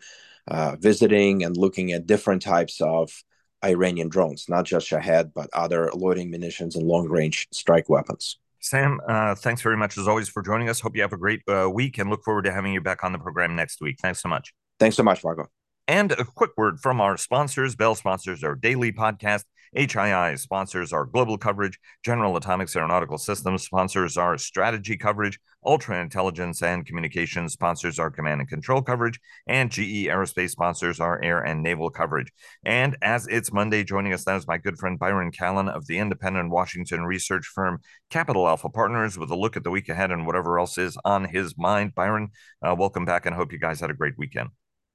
uh, 0.47 0.75
visiting 0.79 1.43
and 1.43 1.55
looking 1.57 1.91
at 1.91 2.07
different 2.07 2.41
types 2.41 2.81
of 2.81 3.23
Iranian 3.63 4.09
drones, 4.09 4.47
not 4.47 4.65
just 4.65 4.87
Shahed, 4.87 5.33
but 5.33 5.49
other 5.53 5.89
loitering 5.93 6.31
munitions 6.31 6.75
and 6.75 6.85
long 6.85 7.07
range 7.07 7.47
strike 7.51 7.89
weapons. 7.89 8.37
Sam, 8.69 8.99
uh, 9.07 9.35
thanks 9.35 9.61
very 9.61 9.77
much 9.77 9.97
as 9.97 10.07
always 10.07 10.29
for 10.29 10.41
joining 10.41 10.69
us. 10.69 10.79
Hope 10.79 10.95
you 10.95 11.01
have 11.01 11.13
a 11.13 11.17
great 11.17 11.41
uh, 11.47 11.69
week 11.69 11.97
and 11.97 12.09
look 12.09 12.23
forward 12.23 12.43
to 12.45 12.51
having 12.51 12.73
you 12.73 12.81
back 12.81 13.03
on 13.03 13.11
the 13.11 13.19
program 13.19 13.55
next 13.55 13.81
week. 13.81 13.97
Thanks 14.01 14.21
so 14.21 14.29
much. 14.29 14.53
Thanks 14.79 14.95
so 14.95 15.03
much, 15.03 15.21
Vago. 15.21 15.47
And 15.87 16.11
a 16.11 16.25
quick 16.25 16.51
word 16.57 16.79
from 16.79 16.99
our 16.99 17.17
sponsors. 17.17 17.75
Bell 17.75 17.95
sponsors 17.95 18.43
our 18.43 18.55
daily 18.55 18.91
podcast. 18.91 19.45
HII 19.75 20.39
sponsors 20.39 20.93
our 20.93 21.05
global 21.05 21.37
coverage. 21.37 21.79
General 22.03 22.37
Atomics 22.37 22.75
Aeronautical 22.75 23.17
Systems 23.17 23.63
sponsors 23.63 24.17
our 24.17 24.37
strategy 24.37 24.97
coverage. 24.97 25.39
Ultra 25.65 25.99
Intelligence 26.01 26.61
and 26.61 26.85
Communications 26.85 27.53
sponsors 27.53 27.99
our 27.99 28.09
command 28.09 28.41
and 28.41 28.49
control 28.49 28.81
coverage. 28.81 29.19
And 29.47 29.71
GE 29.71 30.07
Aerospace 30.07 30.51
sponsors 30.51 30.99
our 30.99 31.21
air 31.21 31.41
and 31.41 31.61
naval 31.61 31.89
coverage. 31.89 32.31
And 32.63 32.97
as 33.01 33.27
it's 33.27 33.51
Monday, 33.51 33.83
joining 33.83 34.13
us 34.13 34.25
now 34.25 34.35
is 34.35 34.47
my 34.47 34.57
good 34.57 34.77
friend 34.77 34.97
Byron 34.97 35.31
Callan 35.31 35.69
of 35.69 35.87
the 35.87 35.97
independent 35.97 36.51
Washington 36.51 37.03
research 37.03 37.45
firm 37.45 37.79
Capital 38.09 38.47
Alpha 38.47 38.69
Partners 38.69 39.17
with 39.17 39.31
a 39.31 39.35
look 39.35 39.57
at 39.57 39.63
the 39.63 39.71
week 39.71 39.89
ahead 39.89 40.11
and 40.11 40.25
whatever 40.25 40.59
else 40.59 40.77
is 40.77 40.97
on 41.03 41.25
his 41.25 41.57
mind. 41.57 41.93
Byron, 41.95 42.29
uh, 42.61 42.75
welcome 42.77 43.05
back 43.05 43.25
and 43.25 43.35
hope 43.35 43.51
you 43.51 43.59
guys 43.59 43.79
had 43.79 43.89
a 43.89 43.95
great 43.95 44.17
weekend. 44.17 44.49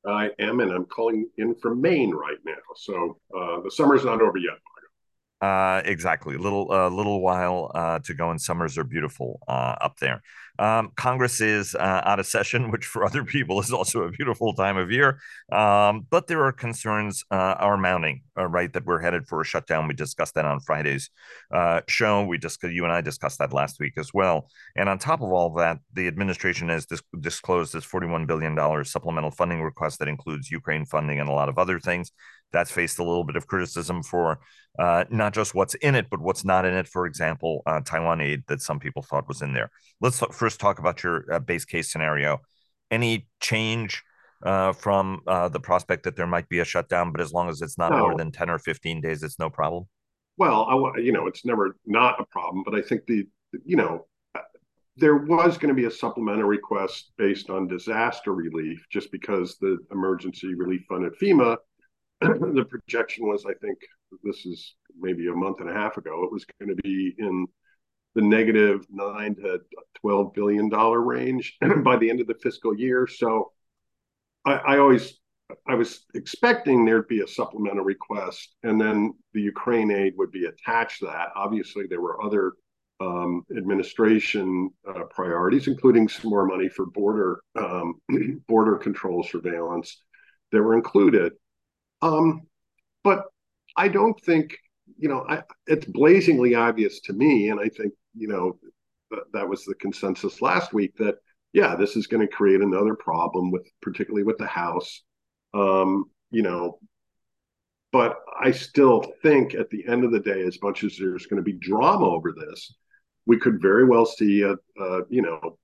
I 0.06 0.30
am, 0.38 0.60
and 0.60 0.72
I'm 0.72 0.86
calling 0.86 1.28
in 1.38 1.54
from 1.54 1.80
Maine 1.80 2.12
right 2.12 2.38
now. 2.44 2.52
So 2.76 3.18
uh, 3.36 3.60
the 3.60 3.70
summer's 3.70 4.04
not 4.04 4.20
over 4.20 4.38
yet. 4.38 4.58
Uh, 5.42 5.82
exactly. 5.84 6.36
Little, 6.36 6.70
uh, 6.70 6.88
little 6.88 7.20
while 7.20 7.72
uh, 7.74 7.98
to 8.04 8.14
go, 8.14 8.30
and 8.30 8.40
summers 8.40 8.78
are 8.78 8.84
beautiful 8.84 9.40
uh, 9.48 9.74
up 9.80 9.98
there. 9.98 10.22
Um, 10.60 10.92
Congress 10.94 11.40
is 11.40 11.74
uh, 11.74 12.02
out 12.04 12.20
of 12.20 12.26
session, 12.26 12.70
which 12.70 12.86
for 12.86 13.04
other 13.04 13.24
people 13.24 13.58
is 13.58 13.72
also 13.72 14.02
a 14.02 14.10
beautiful 14.10 14.54
time 14.54 14.76
of 14.76 14.92
year. 14.92 15.18
Um, 15.50 16.06
but 16.08 16.28
there 16.28 16.44
are 16.44 16.52
concerns 16.52 17.24
are 17.32 17.76
mounting, 17.76 18.22
right? 18.36 18.72
That 18.72 18.86
we're 18.86 19.00
headed 19.00 19.26
for 19.26 19.40
a 19.40 19.44
shutdown. 19.44 19.88
We 19.88 19.94
discussed 19.94 20.36
that 20.36 20.44
on 20.44 20.60
Friday's 20.60 21.10
show. 21.88 22.24
We 22.24 22.38
just 22.38 22.62
you 22.62 22.84
and 22.84 22.92
I 22.92 23.00
discussed 23.00 23.40
that 23.40 23.52
last 23.52 23.80
week 23.80 23.94
as 23.96 24.14
well. 24.14 24.48
And 24.76 24.88
on 24.88 24.98
top 24.98 25.22
of 25.22 25.32
all 25.32 25.50
that, 25.54 25.78
the 25.92 26.06
administration 26.06 26.68
has 26.68 26.86
dis- 26.86 27.02
disclosed 27.18 27.72
this 27.72 27.84
$41 27.84 28.28
billion 28.28 28.84
supplemental 28.84 29.32
funding 29.32 29.60
request 29.62 29.98
that 29.98 30.06
includes 30.06 30.52
Ukraine 30.52 30.84
funding 30.84 31.18
and 31.18 31.28
a 31.28 31.32
lot 31.32 31.48
of 31.48 31.58
other 31.58 31.80
things 31.80 32.12
that's 32.52 32.70
faced 32.70 32.98
a 32.98 33.04
little 33.04 33.24
bit 33.24 33.36
of 33.36 33.46
criticism 33.46 34.02
for 34.02 34.40
uh, 34.78 35.04
not 35.10 35.34
just 35.34 35.54
what's 35.54 35.74
in 35.74 35.94
it, 35.94 36.06
but 36.10 36.20
what's 36.20 36.44
not 36.44 36.64
in 36.64 36.74
it. 36.74 36.88
For 36.88 37.06
example, 37.06 37.62
uh, 37.66 37.80
Taiwan 37.80 38.20
aid 38.20 38.44
that 38.48 38.62
some 38.62 38.78
people 38.78 39.02
thought 39.02 39.28
was 39.28 39.42
in 39.42 39.52
there. 39.52 39.70
Let's 40.00 40.22
first 40.32 40.60
talk 40.60 40.78
about 40.78 41.02
your 41.02 41.24
uh, 41.32 41.38
base 41.40 41.64
case 41.64 41.92
scenario. 41.92 42.38
Any 42.90 43.28
change 43.40 44.02
uh, 44.44 44.72
from 44.72 45.20
uh, 45.26 45.48
the 45.48 45.60
prospect 45.60 46.04
that 46.04 46.16
there 46.16 46.26
might 46.26 46.48
be 46.48 46.60
a 46.60 46.64
shutdown, 46.64 47.12
but 47.12 47.20
as 47.20 47.32
long 47.32 47.48
as 47.48 47.62
it's 47.62 47.78
not 47.78 47.92
no. 47.92 47.98
more 47.98 48.16
than 48.16 48.32
10 48.32 48.50
or 48.50 48.58
15 48.58 49.00
days, 49.00 49.22
it's 49.22 49.38
no 49.38 49.50
problem? 49.50 49.84
Well, 50.36 50.92
I, 50.96 50.98
you 51.00 51.12
know, 51.12 51.26
it's 51.26 51.44
never 51.44 51.76
not 51.86 52.20
a 52.20 52.24
problem, 52.26 52.64
but 52.64 52.74
I 52.74 52.82
think 52.82 53.02
the, 53.06 53.26
you 53.64 53.76
know, 53.76 54.06
there 54.96 55.16
was 55.16 55.56
going 55.56 55.74
to 55.74 55.80
be 55.80 55.86
a 55.86 55.90
supplemental 55.90 56.44
request 56.44 57.12
based 57.16 57.50
on 57.50 57.66
disaster 57.66 58.32
relief 58.34 58.84
just 58.90 59.10
because 59.10 59.56
the 59.58 59.78
emergency 59.90 60.54
relief 60.54 60.82
fund 60.88 61.04
at 61.04 61.12
FEMA 61.18 61.56
the 62.54 62.64
projection 62.68 63.26
was, 63.26 63.44
I 63.46 63.54
think, 63.54 63.78
this 64.22 64.46
is 64.46 64.74
maybe 64.98 65.28
a 65.28 65.32
month 65.32 65.60
and 65.60 65.70
a 65.70 65.72
half 65.72 65.96
ago, 65.96 66.24
it 66.24 66.32
was 66.32 66.44
going 66.60 66.74
to 66.74 66.82
be 66.82 67.14
in 67.18 67.46
the 68.14 68.22
negative 68.22 68.84
nine 68.90 69.34
to 69.36 69.60
twelve 70.00 70.34
billion 70.34 70.68
dollar 70.68 71.00
range 71.00 71.56
by 71.84 71.96
the 71.96 72.10
end 72.10 72.20
of 72.20 72.26
the 72.26 72.34
fiscal 72.42 72.76
year. 72.76 73.06
So 73.06 73.52
I, 74.44 74.52
I 74.52 74.78
always 74.78 75.18
I 75.66 75.74
was 75.74 76.04
expecting 76.14 76.84
there'd 76.84 77.08
be 77.08 77.22
a 77.22 77.28
supplemental 77.28 77.84
request, 77.84 78.54
and 78.62 78.80
then 78.80 79.14
the 79.34 79.42
Ukraine 79.42 79.90
aid 79.90 80.14
would 80.16 80.30
be 80.30 80.46
attached 80.46 81.00
to 81.00 81.06
that. 81.06 81.28
Obviously, 81.34 81.86
there 81.86 82.00
were 82.00 82.22
other 82.22 82.52
um, 83.00 83.44
administration 83.56 84.70
uh, 84.88 85.04
priorities, 85.10 85.66
including 85.66 86.08
some 86.08 86.30
more 86.30 86.46
money 86.46 86.68
for 86.68 86.86
border 86.86 87.40
um, 87.56 87.94
border 88.48 88.76
control 88.76 89.22
surveillance 89.22 90.02
that 90.52 90.62
were 90.62 90.74
included. 90.74 91.32
Um, 92.02 92.42
but 93.04 93.24
I 93.76 93.88
don't 93.88 94.20
think, 94.22 94.56
you 94.98 95.08
know, 95.08 95.24
I, 95.28 95.42
it's 95.66 95.86
blazingly 95.86 96.54
obvious 96.54 97.00
to 97.02 97.12
me, 97.12 97.48
and 97.48 97.60
I 97.60 97.68
think, 97.68 97.94
you 98.14 98.28
know, 98.28 98.58
th- 99.10 99.22
that 99.32 99.48
was 99.48 99.64
the 99.64 99.74
consensus 99.76 100.42
last 100.42 100.72
week 100.72 100.96
that, 100.98 101.16
yeah, 101.52 101.76
this 101.76 101.96
is 101.96 102.06
going 102.06 102.26
to 102.26 102.32
create 102.32 102.60
another 102.60 102.94
problem 102.94 103.50
with, 103.50 103.66
particularly 103.80 104.24
with 104.24 104.38
the 104.38 104.46
House, 104.46 105.02
um, 105.54 106.04
you 106.30 106.42
know. 106.42 106.78
But 107.92 108.16
I 108.40 108.52
still 108.52 109.04
think 109.22 109.54
at 109.54 109.68
the 109.70 109.86
end 109.86 110.04
of 110.04 110.12
the 110.12 110.20
day, 110.20 110.42
as 110.42 110.58
much 110.62 110.82
as 110.82 110.96
there's 110.98 111.26
going 111.26 111.42
to 111.42 111.44
be 111.44 111.52
drama 111.52 112.06
over 112.06 112.32
this, 112.32 112.74
we 113.26 113.38
could 113.38 113.60
very 113.60 113.84
well 113.84 114.06
see 114.06 114.42
a, 114.42 114.54
a 114.82 115.00
you 115.10 115.22
know, 115.22 115.58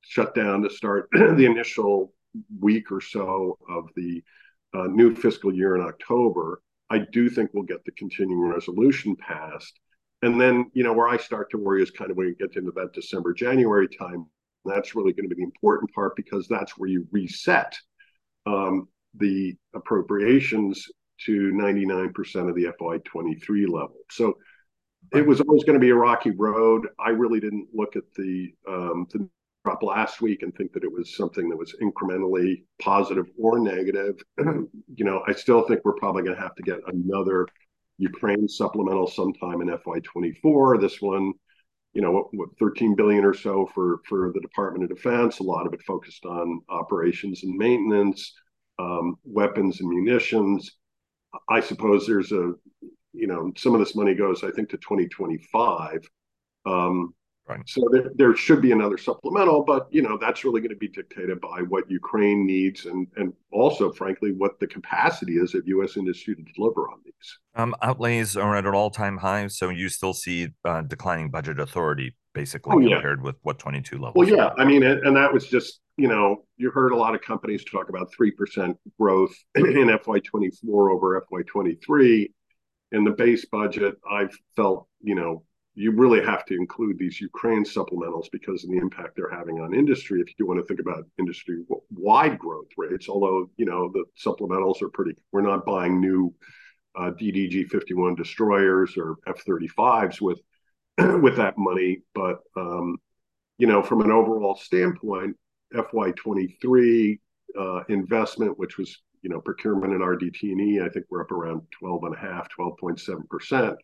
shutdown 0.00 0.62
to 0.62 0.70
start 0.70 1.08
the 1.12 1.46
initial 1.46 2.12
week 2.60 2.90
or 2.90 3.00
so 3.00 3.58
of 3.68 3.88
the 3.96 4.22
uh, 4.74 4.84
new 4.84 5.14
fiscal 5.14 5.52
year 5.54 5.76
in 5.76 5.82
October, 5.82 6.60
I 6.90 6.98
do 7.12 7.28
think 7.28 7.50
we'll 7.52 7.64
get 7.64 7.84
the 7.84 7.92
continuing 7.92 8.48
resolution 8.48 9.16
passed. 9.16 9.78
and 10.22 10.40
then 10.40 10.70
you 10.74 10.82
know 10.82 10.92
where 10.92 11.08
I 11.08 11.16
start 11.16 11.50
to 11.50 11.58
worry 11.58 11.82
is 11.82 11.90
kind 11.90 12.10
of 12.10 12.16
when 12.16 12.26
you 12.28 12.34
get 12.34 12.56
into 12.56 12.72
that 12.72 12.92
December 12.92 13.32
January 13.32 13.88
time. 13.88 14.26
That's 14.64 14.94
really 14.94 15.12
going 15.12 15.28
to 15.28 15.34
be 15.34 15.40
the 15.40 15.46
important 15.46 15.92
part 15.94 16.16
because 16.16 16.48
that's 16.48 16.76
where 16.76 16.88
you 16.90 17.06
reset 17.12 17.78
um, 18.46 18.88
the 19.14 19.56
appropriations 19.74 20.86
to 21.26 21.52
99% 21.52 22.48
of 22.48 22.54
the 22.54 22.66
FY23 22.80 23.68
level. 23.68 23.96
So 24.10 24.38
it 25.12 25.26
was 25.26 25.40
always 25.40 25.64
going 25.64 25.74
to 25.78 25.80
be 25.80 25.90
a 25.90 25.94
rocky 25.94 26.30
road. 26.30 26.88
I 26.98 27.10
really 27.10 27.40
didn't 27.40 27.68
look 27.72 27.96
at 27.96 28.04
the 28.16 28.52
um, 28.68 29.06
the 29.12 29.28
last 29.82 30.20
week 30.20 30.42
and 30.42 30.54
think 30.54 30.72
that 30.72 30.84
it 30.84 30.92
was 30.92 31.16
something 31.16 31.48
that 31.48 31.56
was 31.56 31.74
incrementally 31.82 32.64
positive 32.80 33.26
or 33.38 33.58
negative. 33.58 34.20
you 34.38 35.04
know, 35.04 35.22
I 35.26 35.32
still 35.32 35.62
think 35.62 35.80
we're 35.84 35.94
probably 35.94 36.22
going 36.22 36.36
to 36.36 36.42
have 36.42 36.54
to 36.56 36.62
get 36.62 36.80
another 36.86 37.46
Ukraine 37.98 38.48
supplemental 38.48 39.06
sometime 39.06 39.60
in 39.60 39.68
FY24. 39.68 40.80
This 40.80 41.00
one, 41.00 41.32
you 41.92 42.02
know, 42.02 42.12
what, 42.12 42.26
what 42.32 42.48
13 42.58 42.94
billion 42.94 43.24
or 43.24 43.34
so 43.34 43.66
for 43.74 44.00
for 44.08 44.32
the 44.34 44.40
Department 44.40 44.84
of 44.84 44.96
Defense. 44.96 45.40
A 45.40 45.42
lot 45.42 45.66
of 45.66 45.74
it 45.74 45.82
focused 45.82 46.24
on 46.24 46.60
operations 46.68 47.42
and 47.42 47.56
maintenance, 47.56 48.32
um, 48.78 49.16
weapons 49.24 49.80
and 49.80 49.88
munitions. 49.88 50.70
I 51.48 51.60
suppose 51.60 52.06
there's 52.06 52.32
a, 52.32 52.52
you 53.12 53.26
know, 53.26 53.52
some 53.56 53.74
of 53.74 53.80
this 53.80 53.96
money 53.96 54.14
goes, 54.14 54.44
I 54.44 54.50
think, 54.50 54.70
to 54.70 54.76
2025. 54.78 56.08
Um, 56.66 57.14
Right. 57.48 57.60
So 57.66 57.88
there, 57.90 58.10
there 58.14 58.36
should 58.36 58.60
be 58.60 58.72
another 58.72 58.98
supplemental, 58.98 59.64
but 59.64 59.88
you 59.90 60.02
know 60.02 60.18
that's 60.18 60.44
really 60.44 60.60
going 60.60 60.70
to 60.70 60.76
be 60.76 60.88
dictated 60.88 61.40
by 61.40 61.62
what 61.62 61.90
Ukraine 61.90 62.46
needs, 62.46 62.84
and 62.84 63.06
and 63.16 63.32
also, 63.50 63.90
frankly, 63.90 64.32
what 64.32 64.60
the 64.60 64.66
capacity 64.66 65.38
is 65.38 65.54
of 65.54 65.66
U.S. 65.66 65.96
industry 65.96 66.34
to 66.34 66.42
deliver 66.54 66.90
on 66.90 66.98
these. 67.04 67.38
Um, 67.54 67.74
outlays 67.80 68.36
are 68.36 68.54
at 68.54 68.66
an 68.66 68.74
all-time 68.74 69.16
high, 69.16 69.46
so 69.46 69.70
you 69.70 69.88
still 69.88 70.12
see 70.12 70.48
uh, 70.66 70.82
declining 70.82 71.30
budget 71.30 71.58
authority, 71.58 72.14
basically 72.34 72.86
oh, 72.86 72.90
compared 72.90 73.22
with 73.22 73.36
what 73.42 73.58
22 73.58 73.96
levels. 73.96 74.14
Well, 74.14 74.28
yeah, 74.28 74.50
I 74.58 74.66
mean, 74.66 74.82
and, 74.82 75.00
and 75.06 75.16
that 75.16 75.32
was 75.32 75.46
just 75.46 75.80
you 75.96 76.08
know 76.08 76.44
you 76.58 76.70
heard 76.70 76.92
a 76.92 76.96
lot 76.96 77.14
of 77.14 77.22
companies 77.22 77.64
talk 77.64 77.88
about 77.88 78.12
three 78.14 78.30
percent 78.30 78.76
growth 79.00 79.34
in 79.54 79.88
FY24 79.88 80.52
over 80.64 81.24
FY23. 81.32 82.30
In 82.92 83.04
the 83.04 83.10
base 83.10 83.46
budget, 83.46 83.96
I've 84.10 84.36
felt 84.54 84.86
you 85.00 85.14
know 85.14 85.44
you 85.78 85.92
really 85.92 86.24
have 86.24 86.44
to 86.46 86.54
include 86.54 86.98
these 86.98 87.20
Ukraine 87.20 87.64
supplementals 87.64 88.26
because 88.32 88.64
of 88.64 88.70
the 88.70 88.78
impact 88.78 89.14
they're 89.14 89.30
having 89.30 89.60
on 89.60 89.72
industry. 89.72 90.20
If 90.20 90.34
you 90.36 90.46
want 90.46 90.58
to 90.58 90.66
think 90.66 90.80
about 90.80 91.06
industry 91.18 91.62
wide 91.90 92.36
growth 92.36 92.66
rates, 92.76 93.08
although 93.08 93.48
you 93.56 93.64
know 93.64 93.88
the 93.92 94.04
supplementals 94.18 94.82
are 94.82 94.88
pretty, 94.88 95.12
we're 95.30 95.42
not 95.42 95.64
buying 95.64 96.00
new 96.00 96.34
uh, 96.98 97.12
DDG 97.12 97.68
51 97.68 98.16
destroyers 98.16 98.96
or 98.96 99.16
F 99.28 99.44
35s 99.44 100.20
with 100.20 100.40
with 101.22 101.36
that 101.36 101.56
money, 101.56 101.98
but 102.12 102.38
um, 102.56 102.96
you 103.58 103.68
know 103.68 103.80
from 103.80 104.00
an 104.00 104.10
overall 104.10 104.56
standpoint, 104.56 105.36
FY23 105.74 107.20
uh, 107.56 107.82
investment, 107.88 108.58
which 108.58 108.78
was 108.78 109.00
you 109.22 109.30
know 109.30 109.40
procurement 109.40 109.92
and 109.92 110.02
RDT&E, 110.02 110.80
I 110.80 110.88
think 110.88 111.06
we're 111.08 111.22
up 111.22 111.30
around 111.30 111.62
12 111.78 112.02
and 112.02 112.14
a 112.16 112.18
half, 112.18 112.48
12.7 112.58 113.28
percent 113.28 113.76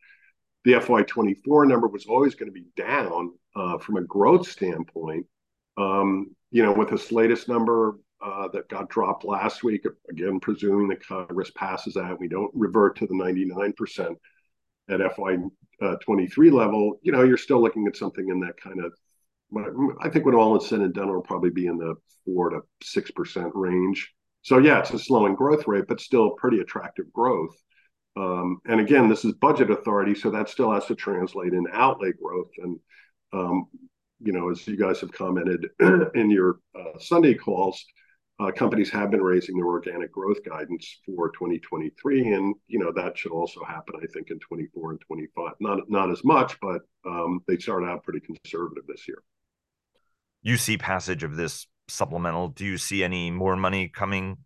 the 0.64 0.72
FY24 0.72 1.68
number 1.68 1.86
was 1.86 2.06
always 2.06 2.34
going 2.34 2.52
to 2.52 2.52
be 2.52 2.66
down 2.76 3.32
uh, 3.54 3.78
from 3.78 3.96
a 3.96 4.02
growth 4.02 4.48
standpoint. 4.48 5.26
Um, 5.76 6.34
you 6.50 6.62
know, 6.62 6.72
with 6.72 6.90
this 6.90 7.12
latest 7.12 7.48
number 7.48 7.98
uh, 8.24 8.48
that 8.48 8.68
got 8.68 8.88
dropped 8.88 9.24
last 9.24 9.62
week, 9.62 9.84
again, 10.08 10.40
presuming 10.40 10.88
that 10.88 11.06
Congress 11.06 11.50
passes 11.54 11.94
that, 11.94 12.18
we 12.18 12.28
don't 12.28 12.50
revert 12.54 12.96
to 12.96 13.06
the 13.06 13.14
99% 13.14 14.16
at 14.88 15.00
FY23 15.00 16.52
level, 16.52 16.98
you 17.02 17.12
know, 17.12 17.22
you're 17.22 17.36
still 17.36 17.60
looking 17.60 17.86
at 17.86 17.96
something 17.96 18.28
in 18.28 18.40
that 18.40 18.56
kind 18.60 18.84
of, 18.84 18.92
I 20.02 20.08
think 20.08 20.24
when 20.24 20.34
all 20.34 20.56
is 20.56 20.68
said 20.68 20.80
and 20.80 20.94
done, 20.94 21.08
it'll 21.08 21.22
probably 21.22 21.50
be 21.50 21.66
in 21.66 21.78
the 21.78 21.94
four 22.24 22.50
to 22.50 22.60
6% 22.82 23.50
range. 23.54 24.12
So, 24.42 24.58
yeah, 24.58 24.80
it's 24.80 24.92
a 24.92 24.98
slowing 24.98 25.34
growth 25.34 25.66
rate, 25.66 25.84
but 25.88 26.00
still 26.00 26.30
pretty 26.32 26.60
attractive 26.60 27.12
growth. 27.12 27.56
Um, 28.16 28.60
and 28.66 28.80
again, 28.80 29.08
this 29.08 29.24
is 29.24 29.32
budget 29.34 29.70
authority, 29.70 30.14
so 30.14 30.30
that 30.30 30.48
still 30.48 30.72
has 30.72 30.86
to 30.86 30.94
translate 30.94 31.52
in 31.52 31.66
outlay 31.72 32.12
growth. 32.12 32.50
And 32.58 32.78
um, 33.32 33.66
you 34.20 34.32
know, 34.32 34.50
as 34.50 34.66
you 34.66 34.76
guys 34.76 35.00
have 35.00 35.12
commented 35.12 35.66
in 36.14 36.30
your 36.30 36.60
uh, 36.78 36.98
Sunday 36.98 37.34
calls, 37.34 37.84
uh, 38.40 38.50
companies 38.50 38.90
have 38.90 39.10
been 39.10 39.22
raising 39.22 39.56
their 39.56 39.66
organic 39.66 40.10
growth 40.12 40.38
guidance 40.44 41.00
for 41.06 41.30
2023, 41.30 42.32
and 42.32 42.54
you 42.66 42.78
know 42.78 42.92
that 42.92 43.16
should 43.16 43.32
also 43.32 43.62
happen, 43.64 43.94
I 44.02 44.06
think, 44.12 44.30
in 44.30 44.38
24 44.40 44.92
and 44.92 45.00
25. 45.00 45.52
Not 45.60 45.80
not 45.88 46.10
as 46.10 46.24
much, 46.24 46.58
but 46.60 46.82
um, 47.06 47.40
they 47.46 47.58
started 47.58 47.86
out 47.86 48.02
pretty 48.04 48.20
conservative 48.20 48.84
this 48.88 49.06
year. 49.06 49.22
You 50.42 50.56
see 50.56 50.76
passage 50.76 51.22
of 51.22 51.36
this 51.36 51.66
supplemental. 51.88 52.48
Do 52.48 52.64
you 52.64 52.76
see 52.78 53.04
any 53.04 53.30
more 53.30 53.56
money 53.56 53.88
coming 53.88 54.38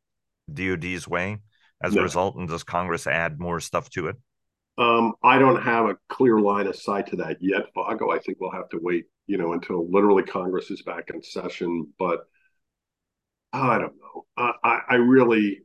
DoD's 0.52 1.08
way? 1.08 1.38
As 1.82 1.94
no. 1.94 2.00
a 2.00 2.04
result? 2.04 2.36
And 2.36 2.48
does 2.48 2.64
Congress 2.64 3.06
add 3.06 3.40
more 3.40 3.60
stuff 3.60 3.90
to 3.90 4.08
it? 4.08 4.16
Um, 4.78 5.14
I 5.24 5.38
don't 5.38 5.60
have 5.60 5.86
a 5.86 5.96
clear 6.08 6.38
line 6.40 6.68
of 6.68 6.76
sight 6.76 7.08
to 7.08 7.16
that 7.16 7.38
yet, 7.40 7.66
Vago. 7.74 8.10
I 8.10 8.18
think 8.20 8.38
we'll 8.40 8.52
have 8.52 8.68
to 8.70 8.78
wait, 8.80 9.06
you 9.26 9.36
know, 9.36 9.52
until 9.52 9.90
literally 9.90 10.22
Congress 10.22 10.70
is 10.70 10.82
back 10.82 11.10
in 11.12 11.22
session. 11.22 11.92
But 11.98 12.20
I 13.52 13.78
don't 13.78 13.94
know. 13.96 14.26
I, 14.36 14.80
I 14.88 14.94
really, 14.96 15.62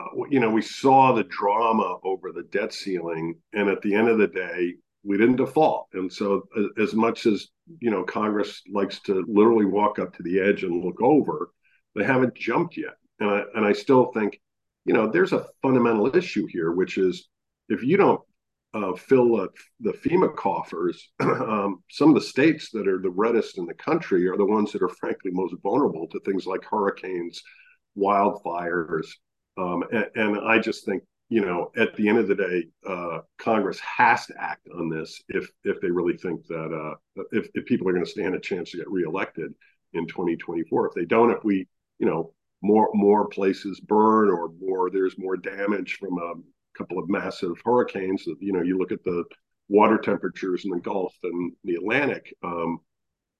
uh, 0.00 0.24
you 0.30 0.40
know, 0.40 0.50
we 0.50 0.62
saw 0.62 1.12
the 1.12 1.24
drama 1.24 1.98
over 2.02 2.32
the 2.32 2.44
debt 2.44 2.72
ceiling, 2.72 3.38
and 3.52 3.68
at 3.68 3.82
the 3.82 3.94
end 3.94 4.08
of 4.08 4.16
the 4.16 4.28
day, 4.28 4.74
we 5.04 5.18
didn't 5.18 5.36
default. 5.36 5.88
And 5.92 6.10
so, 6.10 6.48
as 6.80 6.94
much 6.94 7.26
as 7.26 7.48
you 7.80 7.90
know, 7.90 8.04
Congress 8.04 8.62
likes 8.72 9.00
to 9.02 9.24
literally 9.28 9.66
walk 9.66 9.98
up 9.98 10.16
to 10.16 10.22
the 10.22 10.40
edge 10.40 10.62
and 10.62 10.82
look 10.82 11.02
over, 11.02 11.50
they 11.94 12.04
haven't 12.04 12.34
jumped 12.34 12.76
yet. 12.76 12.94
And 13.20 13.30
I, 13.30 13.42
and 13.54 13.66
I 13.66 13.72
still 13.72 14.12
think 14.12 14.40
you 14.86 14.94
know, 14.94 15.10
there's 15.10 15.32
a 15.32 15.46
fundamental 15.62 16.14
issue 16.16 16.46
here, 16.46 16.72
which 16.72 16.96
is 16.96 17.28
if 17.68 17.82
you 17.82 17.96
don't 17.96 18.20
uh, 18.72 18.94
fill 18.94 19.48
the 19.80 19.92
FEMA 19.92 20.34
coffers, 20.36 21.10
um, 21.20 21.82
some 21.90 22.10
of 22.10 22.14
the 22.14 22.20
states 22.20 22.70
that 22.72 22.86
are 22.86 23.00
the 23.00 23.10
reddest 23.10 23.58
in 23.58 23.66
the 23.66 23.74
country 23.74 24.28
are 24.28 24.36
the 24.36 24.44
ones 24.44 24.72
that 24.72 24.82
are 24.82 24.88
frankly 24.88 25.30
most 25.32 25.54
vulnerable 25.62 26.06
to 26.08 26.20
things 26.20 26.46
like 26.46 26.64
hurricanes, 26.64 27.42
wildfires. 27.98 29.06
Um, 29.58 29.82
and, 29.90 30.06
and, 30.14 30.38
I 30.38 30.58
just 30.58 30.84
think, 30.84 31.02
you 31.30 31.40
know, 31.40 31.72
at 31.76 31.96
the 31.96 32.08
end 32.08 32.18
of 32.18 32.28
the 32.28 32.34
day, 32.34 32.64
uh, 32.86 33.20
Congress 33.38 33.80
has 33.80 34.26
to 34.26 34.34
act 34.38 34.68
on 34.76 34.90
this 34.90 35.22
if 35.28 35.48
if 35.64 35.80
they 35.80 35.90
really 35.90 36.16
think 36.18 36.46
that 36.46 36.94
uh, 37.16 37.22
if, 37.32 37.48
if 37.54 37.64
people 37.64 37.88
are 37.88 37.92
going 37.92 38.04
to 38.04 38.10
stand 38.10 38.34
a 38.34 38.40
chance 38.40 38.70
to 38.70 38.76
get 38.76 38.90
reelected 38.90 39.52
in 39.94 40.06
2024. 40.06 40.88
If 40.88 40.94
they 40.94 41.06
don't, 41.06 41.30
if 41.30 41.42
we, 41.42 41.66
you 41.98 42.06
know, 42.06 42.34
more 42.62 42.88
more 42.94 43.28
places 43.28 43.80
burn 43.80 44.30
or 44.30 44.50
more 44.60 44.90
there's 44.90 45.18
more 45.18 45.36
damage 45.36 45.98
from 46.00 46.18
a 46.18 46.34
couple 46.76 46.98
of 46.98 47.08
massive 47.08 47.56
hurricanes 47.64 48.24
that 48.24 48.36
you 48.40 48.52
know 48.52 48.62
you 48.62 48.78
look 48.78 48.92
at 48.92 49.04
the 49.04 49.24
water 49.68 49.98
temperatures 49.98 50.64
in 50.64 50.70
the 50.70 50.80
Gulf 50.80 51.14
and 51.22 51.52
the 51.64 51.74
Atlantic 51.74 52.34
um, 52.42 52.78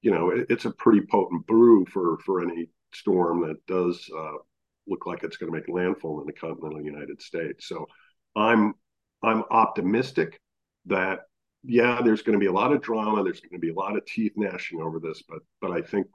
you 0.03 0.11
know 0.11 0.31
it, 0.31 0.47
it's 0.51 0.65
a 0.65 0.71
pretty 0.73 1.01
potent 1.11 1.47
brew 1.47 1.85
for 1.87 2.19
for 2.25 2.43
any 2.43 2.69
storm 2.95 3.47
that 3.47 3.65
does 3.67 4.09
uh, 4.17 4.39
look 4.87 5.07
like 5.07 5.23
it's 5.23 5.37
going 5.37 5.53
to 5.53 5.59
make 5.59 5.69
landfall 5.69 6.21
in 6.21 6.27
the 6.27 6.33
continental 6.33 6.83
United 6.83 7.21
States. 7.21 7.69
So 7.69 7.87
I'm 8.35 8.75
I'm 9.23 9.45
optimistic 9.51 10.41
that 10.87 11.21
yeah 11.65 12.01
there's 12.05 12.23
going 12.23 12.39
to 12.39 12.43
be 12.43 12.47
a 12.47 12.53
lot 12.53 12.73
of 12.73 12.81
drama 12.81 13.25
there's 13.25 13.41
going 13.41 13.61
to 13.61 13.67
be 13.67 13.73
a 13.73 13.75
lot 13.75 13.97
of 13.97 14.05
teeth 14.07 14.33
gnashing 14.37 14.81
over 14.81 15.01
this 15.01 15.23
but 15.29 15.41
but 15.61 15.73
I 15.73 15.81
think 15.81 16.07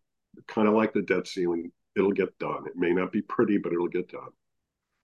kind 0.47 0.67
of 0.67 0.73
like 0.73 0.93
the 0.93 1.01
debt 1.01 1.27
ceiling 1.27 1.71
it'll 1.95 2.11
get 2.11 2.37
done. 2.39 2.65
It 2.67 2.75
may 2.75 2.91
not 2.91 3.11
be 3.11 3.21
pretty, 3.21 3.57
but 3.57 3.73
it'll 3.73 3.87
get 3.87 4.09
done. 4.09 4.29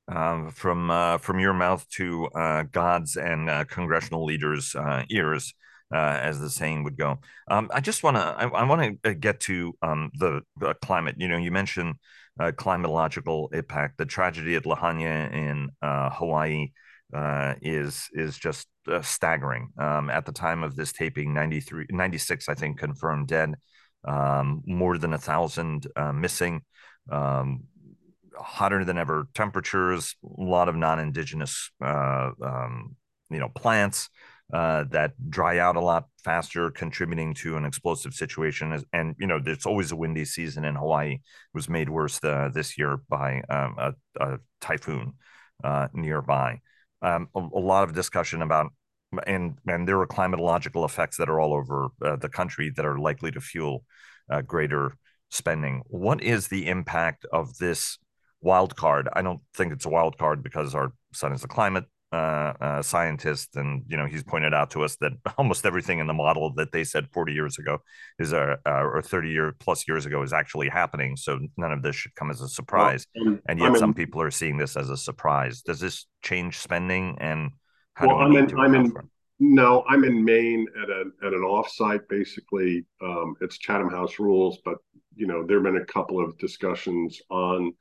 Um, 0.10 0.52
from 0.52 0.90
uh, 0.90 1.18
from 1.18 1.40
your 1.40 1.54
mouth 1.54 1.86
to 1.92 2.28
uh, 2.28 2.64
God's 2.72 3.18
and 3.18 3.50
uh, 3.50 3.66
congressional 3.66 4.24
leaders' 4.24 4.74
uh, 4.74 5.04
ears, 5.10 5.54
uh, 5.94 5.98
as 5.98 6.40
the 6.40 6.50
saying 6.50 6.86
would 6.86 6.98
go. 6.98 7.20
Um, 7.50 7.70
I 7.74 7.82
just 7.82 8.04
want 8.04 8.16
to 8.16 8.22
I, 8.22 8.48
I 8.48 8.64
want 8.64 9.04
to 9.04 9.14
get 9.14 9.42
to 9.42 9.76
um, 9.82 10.12
the, 10.18 10.42
climate. 10.82 11.16
You 11.18 11.28
know, 11.28 11.36
you 11.36 11.52
mentioned 11.52 11.96
uh, 12.40 12.52
climatological 12.52 13.54
impact. 13.54 13.98
The 13.98 14.06
tragedy 14.06 14.56
at 14.56 14.66
Lahaina 14.66 15.30
in 15.34 15.72
Hawaii 15.84 16.70
is 17.62 18.08
is 18.14 18.38
just 18.38 18.68
staggering. 19.02 19.74
Um, 19.78 20.10
at 20.10 20.26
the 20.26 20.32
time 20.32 20.64
of 20.64 20.78
this 20.78 20.94
taping, 20.94 21.34
93, 21.34 21.88
96, 21.90 22.48
I 22.48 22.54
think, 22.54 22.80
confirmed 22.80 23.28
dead. 23.28 23.56
Um, 24.08 24.62
more 24.66 24.98
than 24.98 25.12
a 25.12 25.18
thousand 25.18 25.88
missing 26.14 26.62
um, 27.10 27.64
hotter 28.40 28.86
than 28.86 28.98
ever 28.98 29.28
temperatures, 29.34 30.16
a 30.24 30.44
lot 30.44 30.70
of 30.70 30.76
non-indigenous, 30.76 31.72
uh, 31.84 32.32
um, 32.42 32.96
you 33.30 33.40
know, 33.40 33.50
plants 33.50 34.10
uh, 34.54 34.86
that 34.92 35.14
dry 35.30 35.60
out 35.60 35.76
a 35.76 35.82
lot 35.82 36.06
faster, 36.24 36.72
contributing 36.72 37.34
to 37.34 37.58
an 37.58 37.66
explosive 37.66 38.14
situation. 38.14 38.82
And 38.94 39.16
you 39.20 39.28
know, 39.28 39.42
it's 39.46 39.66
always 39.66 39.92
a 39.92 39.96
windy 39.96 40.26
season 40.26 40.64
in 40.64 40.76
Hawaii. 40.76 41.14
It 41.14 41.22
was 41.54 41.70
made 41.70 41.90
worse 41.90 42.20
uh, 42.24 42.50
this 42.54 42.78
year 42.78 43.02
by 43.10 43.42
um, 43.50 43.76
a, 43.78 43.94
a, 44.20 44.38
typhoon 44.62 45.14
uh, 45.64 45.88
nearby. 45.94 46.62
Um, 47.02 47.28
a, 47.36 47.40
a, 47.40 47.60
lot 47.60 47.84
of 47.84 47.94
discussion 47.94 48.42
about 48.42 48.72
and 49.26 49.58
and 49.68 49.88
there 49.88 50.00
are 50.00 50.08
climatological 50.08 50.86
effects 50.86 51.18
that 51.18 51.30
are 51.30 51.40
all 51.40 51.54
over 51.54 51.90
uh, 52.04 52.16
the 52.16 52.30
country 52.30 52.72
that 52.76 52.86
are 52.86 52.98
likely 52.98 53.32
to 53.32 53.42
fuel 53.42 53.84
greater 54.46 54.92
spending. 55.30 55.84
What 55.88 56.22
is 56.22 56.48
the 56.48 56.68
impact 56.68 57.26
of 57.32 57.58
this 57.58 57.98
wild 58.42 58.76
card? 58.76 59.10
I 59.14 59.22
don't 59.22 59.42
think 59.56 59.74
it's 59.74 59.86
a 59.86 59.90
wild 59.90 60.18
card 60.18 60.44
because 60.44 60.76
our 60.76 60.94
son 61.14 61.34
is 61.34 61.44
a 61.44 61.48
climate 61.48 61.86
uh, 62.14 62.54
uh, 62.62 62.82
scientist, 62.82 63.56
and 63.58 63.84
you 63.88 63.98
know 63.98 64.06
he's 64.06 64.24
pointed 64.24 64.54
out 64.54 64.72
to 64.72 64.84
us 64.84 64.96
that 64.98 65.12
almost 65.38 65.66
everything 65.66 66.00
in 66.00 66.08
the 66.08 66.14
model 66.14 66.54
that 66.54 66.72
they 66.72 66.84
said 66.84 67.08
40 67.12 67.34
years 67.34 67.58
ago 67.58 67.80
is 68.18 68.32
a 68.32 68.58
uh, 68.66 68.84
or 68.84 69.02
30 69.02 69.30
year 69.30 69.56
plus 69.60 69.88
years 69.88 70.06
ago 70.06 70.22
is 70.22 70.32
actually 70.32 70.70
happening. 70.70 71.18
So 71.18 71.40
none 71.58 71.74
of 71.74 71.84
this 71.84 71.96
should 71.96 72.16
come 72.16 72.32
as 72.32 72.42
a 72.42 72.48
surprise. 72.48 73.06
Well, 73.16 73.40
and 73.48 73.60
yet 73.60 73.78
some 73.78 73.94
people 73.94 74.22
are 74.22 74.32
seeing 74.32 74.58
this 74.58 74.78
as 74.78 74.90
a 74.90 74.98
surprise. 74.98 75.62
Does 75.62 75.80
this 75.80 76.06
change 76.24 76.58
spending 76.58 77.18
and 77.20 77.52
how 77.96 78.08
well, 78.08 78.20
do 78.20 78.34
we 78.34 78.40
I'm 78.40 78.48
in, 78.48 78.60
I'm 78.60 78.76
in, 78.76 78.94
no, 79.40 79.84
I'm 79.88 80.04
in 80.04 80.24
Maine 80.24 80.66
at 80.82 80.90
a 80.90 81.04
at 81.26 81.34
an 81.34 81.42
offsite. 81.42 82.08
Basically, 82.10 82.86
um, 83.02 83.36
it's 83.42 83.58
Chatham 83.58 83.90
House 83.90 84.18
rules, 84.18 84.60
but 84.64 84.78
you 85.18 85.28
know 85.28 85.46
there 85.46 85.58
have 85.58 85.66
been 85.66 85.82
a 85.82 85.86
couple 85.86 86.24
of 86.24 86.38
discussions 86.38 87.22
on 87.30 87.74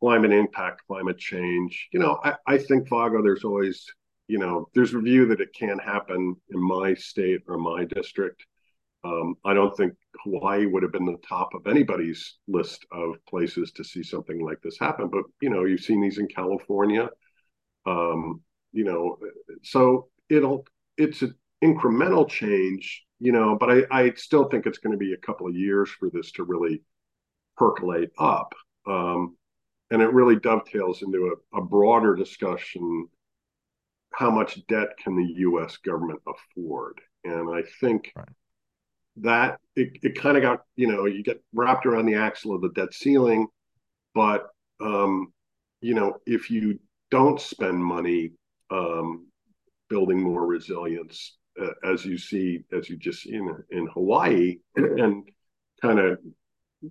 climate 0.00 0.32
impact, 0.32 0.82
climate 0.86 1.18
change. 1.18 1.88
You 1.92 2.00
know, 2.00 2.18
I, 2.22 2.34
I 2.46 2.58
think 2.58 2.88
Vago, 2.88 3.22
there's 3.22 3.44
always, 3.44 3.86
you 4.28 4.38
know, 4.38 4.68
there's 4.74 4.94
a 4.94 5.00
view 5.00 5.26
that 5.26 5.40
it 5.40 5.54
can't 5.54 5.82
happen 5.82 6.36
in 6.50 6.60
my 6.60 6.94
state 6.94 7.42
or 7.48 7.58
my 7.58 7.84
district. 7.84 8.44
Um, 9.04 9.36
I 9.44 9.54
don't 9.54 9.76
think 9.76 9.94
Hawaii 10.24 10.66
would 10.66 10.82
have 10.82 10.92
been 10.92 11.06
the 11.06 11.18
top 11.28 11.54
of 11.54 11.66
anybody's 11.66 12.36
list 12.48 12.84
of 12.90 13.14
places 13.28 13.72
to 13.72 13.84
see 13.84 14.02
something 14.02 14.44
like 14.44 14.60
this 14.62 14.78
happen. 14.78 15.08
But 15.08 15.24
you 15.40 15.50
know, 15.50 15.64
you've 15.64 15.80
seen 15.80 16.00
these 16.00 16.18
in 16.18 16.26
California. 16.26 17.08
Um, 17.86 18.42
you 18.72 18.84
know, 18.84 19.18
so 19.62 20.08
it'll 20.28 20.66
it's 20.96 21.22
an 21.22 21.34
incremental 21.64 22.28
change. 22.28 23.04
You 23.20 23.32
know, 23.32 23.56
but 23.58 23.70
I, 23.70 23.82
I 23.90 24.12
still 24.14 24.44
think 24.44 24.66
it's 24.66 24.78
going 24.78 24.92
to 24.92 24.98
be 24.98 25.12
a 25.12 25.26
couple 25.26 25.48
of 25.48 25.54
years 25.56 25.90
for 25.90 26.08
this 26.10 26.30
to 26.32 26.44
really 26.44 26.82
percolate 27.56 28.12
up. 28.18 28.54
Um, 28.86 29.36
and 29.90 30.02
it 30.02 30.12
really 30.12 30.36
dovetails 30.36 31.02
into 31.02 31.34
a, 31.52 31.58
a 31.58 31.62
broader 31.62 32.14
discussion 32.14 33.08
how 34.18 34.30
much 34.30 34.66
debt 34.66 34.96
can 35.02 35.16
the 35.16 35.34
US 35.42 35.76
government 35.78 36.20
afford? 36.26 37.00
And 37.24 37.54
I 37.54 37.62
think 37.80 38.12
right. 38.16 38.28
that 39.18 39.60
it, 39.76 39.98
it 40.02 40.20
kind 40.20 40.36
of 40.36 40.42
got, 40.42 40.62
you 40.76 40.86
know, 40.88 41.06
you 41.06 41.22
get 41.22 41.42
wrapped 41.52 41.86
around 41.86 42.06
the 42.06 42.16
axle 42.16 42.54
of 42.54 42.62
the 42.62 42.70
debt 42.70 42.92
ceiling. 42.92 43.46
But, 44.14 44.48
um, 44.80 45.32
you 45.80 45.94
know, 45.94 46.16
if 46.26 46.50
you 46.50 46.80
don't 47.10 47.40
spend 47.40 47.82
money 47.82 48.32
um, 48.70 49.26
building 49.88 50.20
more 50.20 50.44
resilience, 50.44 51.37
uh, 51.60 51.92
as 51.92 52.04
you 52.04 52.18
see, 52.18 52.64
as 52.76 52.88
you 52.88 52.96
just 52.96 53.26
in, 53.26 53.54
in 53.70 53.86
Hawaii, 53.88 54.58
and 54.76 55.28
kind 55.80 55.98
of, 55.98 56.18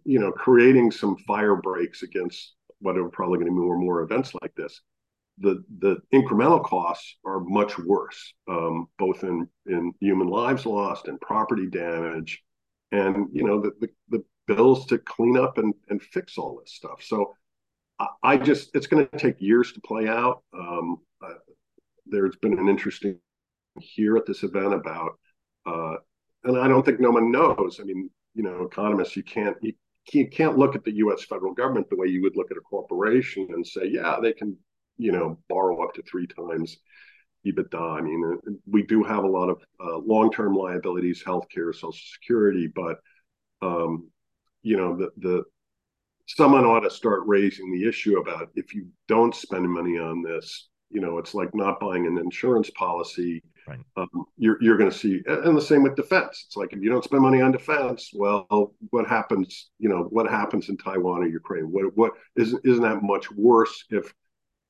you 0.04 0.20
know, 0.20 0.32
creating 0.32 0.92
some 0.92 1.18
fire 1.28 1.56
breaks 1.56 2.04
against 2.04 2.54
what 2.80 2.98
are 2.98 3.10
probably 3.10 3.38
going 3.38 3.48
to 3.48 3.52
be 3.52 3.58
more 3.60 3.76
and 3.76 3.84
more 3.84 4.02
events 4.02 4.34
like 4.42 4.54
this, 4.56 4.82
the 5.40 5.64
the 5.80 5.98
incremental 6.14 6.64
costs 6.64 7.18
are 7.26 7.40
much 7.40 7.78
worse, 7.78 8.34
um, 8.48 8.88
both 8.98 9.24
in 9.24 9.48
in 9.68 9.94
human 10.00 10.28
lives 10.28 10.66
lost 10.66 11.08
and 11.08 11.22
property 11.22 11.68
damage, 11.68 12.42
and 12.92 13.28
you 13.32 13.44
know 13.44 13.62
the 13.62 13.72
the, 13.80 13.90
the 14.10 14.24
bills 14.48 14.86
to 14.88 14.98
clean 14.98 15.38
up 15.38 15.58
and 15.58 15.74
and 15.90 16.02
fix 16.02 16.38
all 16.38 16.60
this 16.60 16.74
stuff. 16.74 17.02
So 17.04 17.36
I, 18.00 18.08
I 18.24 18.38
just 18.38 18.76
it's 18.76 18.88
going 18.88 19.08
to 19.08 19.18
take 19.18 19.40
years 19.40 19.72
to 19.74 19.82
play 19.82 20.08
out. 20.08 20.44
Um, 20.54 20.98
uh, 21.24 21.34
there's 22.06 22.36
been 22.38 22.58
an 22.58 22.68
interesting 22.68 23.20
here 23.80 24.18
at 24.18 24.26
this 24.26 24.44
event 24.44 24.74
about, 24.74 25.20
uh, 25.66 25.96
and 26.44 26.58
I 26.58 26.68
don't 26.68 26.86
think 26.86 27.00
no 27.00 27.12
one 27.12 27.32
knows. 27.32 27.80
I 27.80 27.84
mean, 27.84 28.10
you 28.34 28.44
know, 28.44 28.64
economists, 28.64 29.16
you 29.16 29.24
can't 29.24 29.58
you 30.14 30.28
can't 30.30 30.58
look 30.58 30.76
at 30.76 30.84
the 30.84 30.96
U.S. 30.98 31.26
federal 31.26 31.54
government 31.54 31.90
the 31.90 31.98
way 31.98 32.08
you 32.08 32.22
would 32.22 32.38
look 32.38 32.52
at 32.52 32.58
a 32.58 32.62
corporation 32.62 33.48
and 33.50 33.66
say, 33.66 33.90
yeah, 33.92 34.18
they 34.22 34.32
can, 34.32 34.56
you 34.98 35.12
know, 35.12 35.38
borrow 35.50 35.84
up 35.84 35.94
to 35.96 36.04
three 36.04 36.28
times 36.28 36.78
EBITDA. 37.46 37.98
I 37.98 38.02
mean, 38.02 38.40
uh, 38.48 38.52
we 38.70 38.84
do 38.84 39.04
have 39.04 39.24
a 39.24 39.28
lot 39.30 39.50
of 39.50 39.62
uh, 39.84 39.98
long-term 39.98 40.56
liabilities, 40.56 41.24
healthcare, 41.26 41.74
Social 41.74 41.92
Security, 41.92 42.72
but 42.74 42.98
um, 43.62 44.10
you 44.62 44.78
know, 44.78 44.96
the 44.96 45.10
the 45.18 45.44
someone 46.28 46.66
ought 46.66 46.82
to 46.82 46.90
start 46.90 47.24
raising 47.26 47.72
the 47.72 47.88
issue 47.88 48.20
about 48.20 48.50
if 48.56 48.74
you 48.74 48.88
don't 49.08 49.34
spend 49.34 49.68
money 49.70 49.98
on 49.98 50.22
this, 50.22 50.70
you 50.90 51.00
know, 51.00 51.18
it's 51.18 51.34
like 51.34 51.54
not 51.56 51.80
buying 51.80 52.06
an 52.06 52.18
insurance 52.18 52.70
policy 52.72 53.42
Right. 53.68 53.80
Um, 53.98 54.26
you're 54.38 54.58
you're 54.62 54.78
going 54.78 54.90
to 54.90 54.98
see, 54.98 55.22
and 55.28 55.58
the 55.58 55.62
same 55.62 55.84
with 55.84 55.98
defense. 55.98 56.46
It's 56.48 56.56
like 56.56 56.72
if 56.72 56.82
you 56.82 56.90
don't 56.90 57.04
spend 57.04 57.22
money 57.22 57.42
on 57.42 57.52
defense, 57.52 58.12
well, 58.14 58.74
what 58.92 59.08
happens? 59.08 59.70
You 59.78 59.90
know, 59.90 60.04
what 60.04 60.30
happens 60.30 60.70
in 60.70 60.78
Taiwan 60.78 61.24
or 61.24 61.28
Ukraine? 61.28 61.66
What 61.66 61.96
what 61.98 62.14
isn't 62.38 62.66
isn't 62.66 62.84
that 62.84 63.04
much 63.04 63.30
worse 63.32 63.84
if 63.90 64.14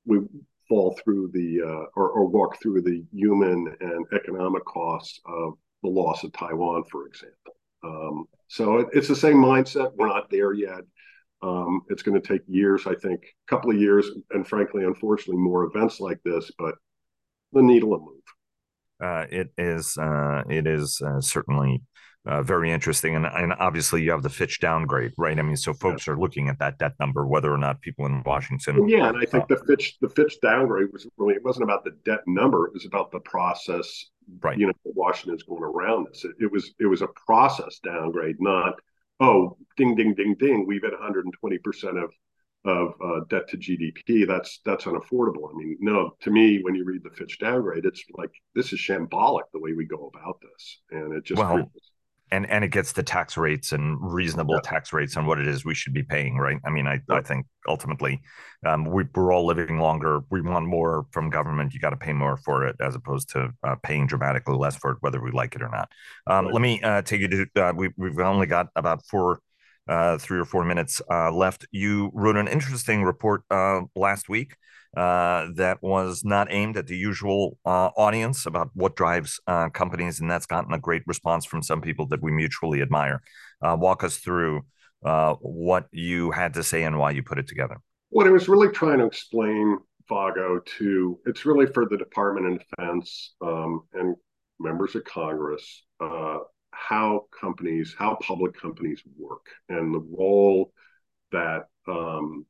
we 0.05 0.21
fall 0.67 0.99
through 1.03 1.29
the 1.33 1.61
uh, 1.63 1.85
or, 1.95 2.09
or 2.09 2.25
walk 2.27 2.59
through 2.59 2.81
the 2.81 3.03
human 3.13 3.75
and 3.79 4.05
economic 4.13 4.65
costs 4.65 5.19
of 5.25 5.53
the 5.83 5.89
loss 5.89 6.23
of 6.23 6.33
Taiwan, 6.33 6.83
for 6.91 7.05
example. 7.05 7.53
Um, 7.83 8.25
so 8.47 8.77
it, 8.77 8.87
it's 8.93 9.07
the 9.07 9.15
same 9.15 9.37
mindset. 9.37 9.93
We're 9.95 10.07
not 10.07 10.31
there 10.31 10.53
yet. 10.53 10.81
Um, 11.43 11.81
it's 11.89 12.01
going 12.01 12.19
to 12.19 12.27
take 12.27 12.41
years, 12.47 12.87
I 12.87 12.95
think, 12.95 13.21
a 13.21 13.49
couple 13.49 13.69
of 13.69 13.79
years, 13.79 14.09
and 14.31 14.47
frankly, 14.47 14.85
unfortunately, 14.85 15.37
more 15.37 15.65
events 15.65 15.99
like 15.99 16.19
this. 16.25 16.51
But 16.57 16.75
the 17.53 17.61
needle 17.61 17.89
will 17.89 17.99
move. 17.99 18.36
Uh, 19.01 19.25
it 19.29 19.49
is 19.57 19.97
uh, 19.97 20.43
it 20.49 20.67
is 20.67 21.01
uh, 21.01 21.21
certainly 21.21 21.81
uh, 22.25 22.41
very 22.41 22.71
interesting, 22.71 23.15
and 23.15 23.25
and 23.25 23.53
obviously 23.53 24.03
you 24.03 24.11
have 24.11 24.23
the 24.23 24.29
Fitch 24.29 24.59
downgrade, 24.59 25.13
right? 25.17 25.37
I 25.37 25.41
mean, 25.41 25.55
so 25.55 25.73
folks 25.73 26.07
are 26.07 26.17
looking 26.17 26.49
at 26.49 26.59
that 26.59 26.77
debt 26.77 26.93
number, 26.99 27.25
whether 27.25 27.53
or 27.53 27.57
not 27.57 27.81
people 27.81 28.05
in 28.05 28.23
Washington. 28.25 28.87
Yeah, 28.87 29.09
and 29.09 29.17
I 29.17 29.25
think 29.25 29.47
the 29.47 29.63
Fitch 29.67 29.97
the 30.01 30.09
Fitch 30.09 30.37
downgrade 30.41 30.91
was 30.91 31.07
really 31.17 31.35
it 31.35 31.43
wasn't 31.43 31.63
about 31.63 31.83
the 31.83 31.91
debt 32.05 32.21
number; 32.27 32.67
it 32.67 32.73
was 32.73 32.85
about 32.85 33.11
the 33.11 33.19
process. 33.21 34.05
Right. 34.41 34.57
You 34.57 34.67
know, 34.67 34.73
Washington's 34.83 35.43
going 35.43 35.63
around 35.63 36.07
this. 36.09 36.25
It, 36.25 36.31
it 36.39 36.51
was 36.51 36.73
it 36.79 36.87
was 36.87 37.01
a 37.01 37.07
process 37.25 37.79
downgrade, 37.83 38.37
not 38.39 38.73
oh, 39.19 39.57
ding 39.75 39.95
ding 39.95 40.13
ding 40.13 40.35
ding. 40.39 40.65
We've 40.67 40.83
at 40.83 40.91
120 40.91 41.57
percent 41.59 41.97
of 41.97 42.11
of 42.67 42.93
uh, 43.03 43.21
debt 43.29 43.47
to 43.49 43.57
GDP, 43.57 44.27
that's 44.27 44.59
that's 44.65 44.85
unaffordable. 44.85 45.49
I 45.51 45.57
mean, 45.57 45.77
no, 45.79 46.11
to 46.21 46.29
me, 46.29 46.59
when 46.61 46.75
you 46.75 46.83
read 46.83 47.03
the 47.03 47.09
Fitch 47.11 47.39
downgrade, 47.39 47.85
it's 47.85 48.03
like 48.13 48.31
this 48.53 48.73
is 48.73 48.79
shambolic 48.79 49.43
the 49.53 49.59
way 49.59 49.73
we 49.73 49.85
go 49.85 50.11
about 50.13 50.39
this, 50.41 50.79
and 50.91 51.13
it 51.13 51.23
just 51.23 51.39
well, 51.39 51.71
and 52.31 52.49
and 52.49 52.63
it 52.63 52.71
gets 52.71 52.91
the 52.91 53.03
tax 53.03 53.37
rates 53.37 53.71
and 53.71 53.97
reasonable 54.01 54.55
yeah. 54.55 54.69
tax 54.69 54.91
rates 54.91 55.15
on 55.15 55.25
what 55.25 55.39
it 55.39 55.47
is 55.47 55.63
we 55.63 55.73
should 55.73 55.93
be 55.93 56.03
paying, 56.03 56.37
right? 56.37 56.57
I 56.65 56.69
mean, 56.69 56.87
I 56.87 56.99
yeah. 57.09 57.15
I 57.15 57.21
think 57.21 57.45
ultimately, 57.67 58.21
um, 58.65 58.85
we, 58.85 59.05
are 59.15 59.31
all 59.31 59.45
living 59.45 59.79
longer. 59.79 60.21
We 60.29 60.41
want 60.41 60.65
more 60.65 61.05
from 61.11 61.29
government. 61.29 61.73
You 61.73 61.79
got 61.79 61.91
to 61.91 61.97
pay 61.97 62.13
more 62.13 62.37
for 62.37 62.65
it 62.67 62.75
as 62.81 62.95
opposed 62.95 63.29
to 63.29 63.49
uh, 63.63 63.75
paying 63.81 64.07
dramatically 64.07 64.57
less 64.57 64.75
for 64.75 64.91
it, 64.91 64.97
whether 64.99 65.21
we 65.21 65.31
like 65.31 65.55
it 65.55 65.61
or 65.61 65.69
not. 65.69 65.89
Um, 66.27 66.45
right. 66.45 66.53
Let 66.53 66.61
me 66.61 66.81
uh, 66.81 67.01
take 67.01 67.21
you 67.21 67.27
to. 67.29 67.47
Uh, 67.55 67.73
we 67.73 67.89
we've 67.95 68.19
only 68.19 68.47
got 68.47 68.67
about 68.75 69.05
four 69.05 69.39
uh, 69.87 70.17
three 70.17 70.39
or 70.39 70.45
four 70.45 70.63
minutes 70.63 71.01
uh, 71.09 71.31
left. 71.31 71.65
You 71.71 72.11
wrote 72.13 72.35
an 72.35 72.47
interesting 72.47 73.03
report 73.03 73.43
uh, 73.49 73.81
last 73.95 74.29
week 74.29 74.55
uh, 74.95 75.47
that 75.55 75.81
was 75.81 76.23
not 76.23 76.47
aimed 76.49 76.77
at 76.77 76.87
the 76.87 76.97
usual 76.97 77.57
uh, 77.65 77.89
audience 77.97 78.45
about 78.45 78.69
what 78.73 78.95
drives 78.95 79.39
uh, 79.47 79.69
companies, 79.69 80.19
and 80.19 80.29
that's 80.29 80.45
gotten 80.45 80.73
a 80.73 80.79
great 80.79 81.03
response 81.05 81.45
from 81.45 81.61
some 81.61 81.81
people 81.81 82.07
that 82.07 82.21
we 82.21 82.31
mutually 82.31 82.81
admire. 82.81 83.21
walk 83.61 84.03
us 84.03 84.17
through 84.17 84.61
what 85.01 85.85
you 85.91 86.31
had 86.31 86.53
to 86.53 86.63
say 86.63 86.83
and 86.83 86.97
why 86.97 87.11
you 87.11 87.23
put 87.23 87.39
it 87.39 87.47
together. 87.47 87.77
What 88.09 88.27
I 88.27 88.31
was 88.31 88.47
really 88.47 88.69
trying 88.69 88.99
to 88.99 89.05
explain, 89.05 89.77
Vago, 90.07 90.61
to 90.77 91.19
it's 91.25 91.45
really 91.45 91.65
for 91.65 91.85
the 91.85 91.97
Department 91.97 92.53
of 92.53 92.59
Defense 92.59 93.35
um, 93.41 93.81
and 93.93 94.15
members 94.59 94.95
of 94.95 95.03
Congress 95.03 95.83
how 96.77 97.25
companies, 97.37 97.95
how 97.97 98.15
public 98.21 98.59
companies 98.59 99.01
work, 99.17 99.47
and 99.69 99.93
the 99.93 100.05
role 100.17 100.71
that 101.31 101.65
um, 101.87 102.45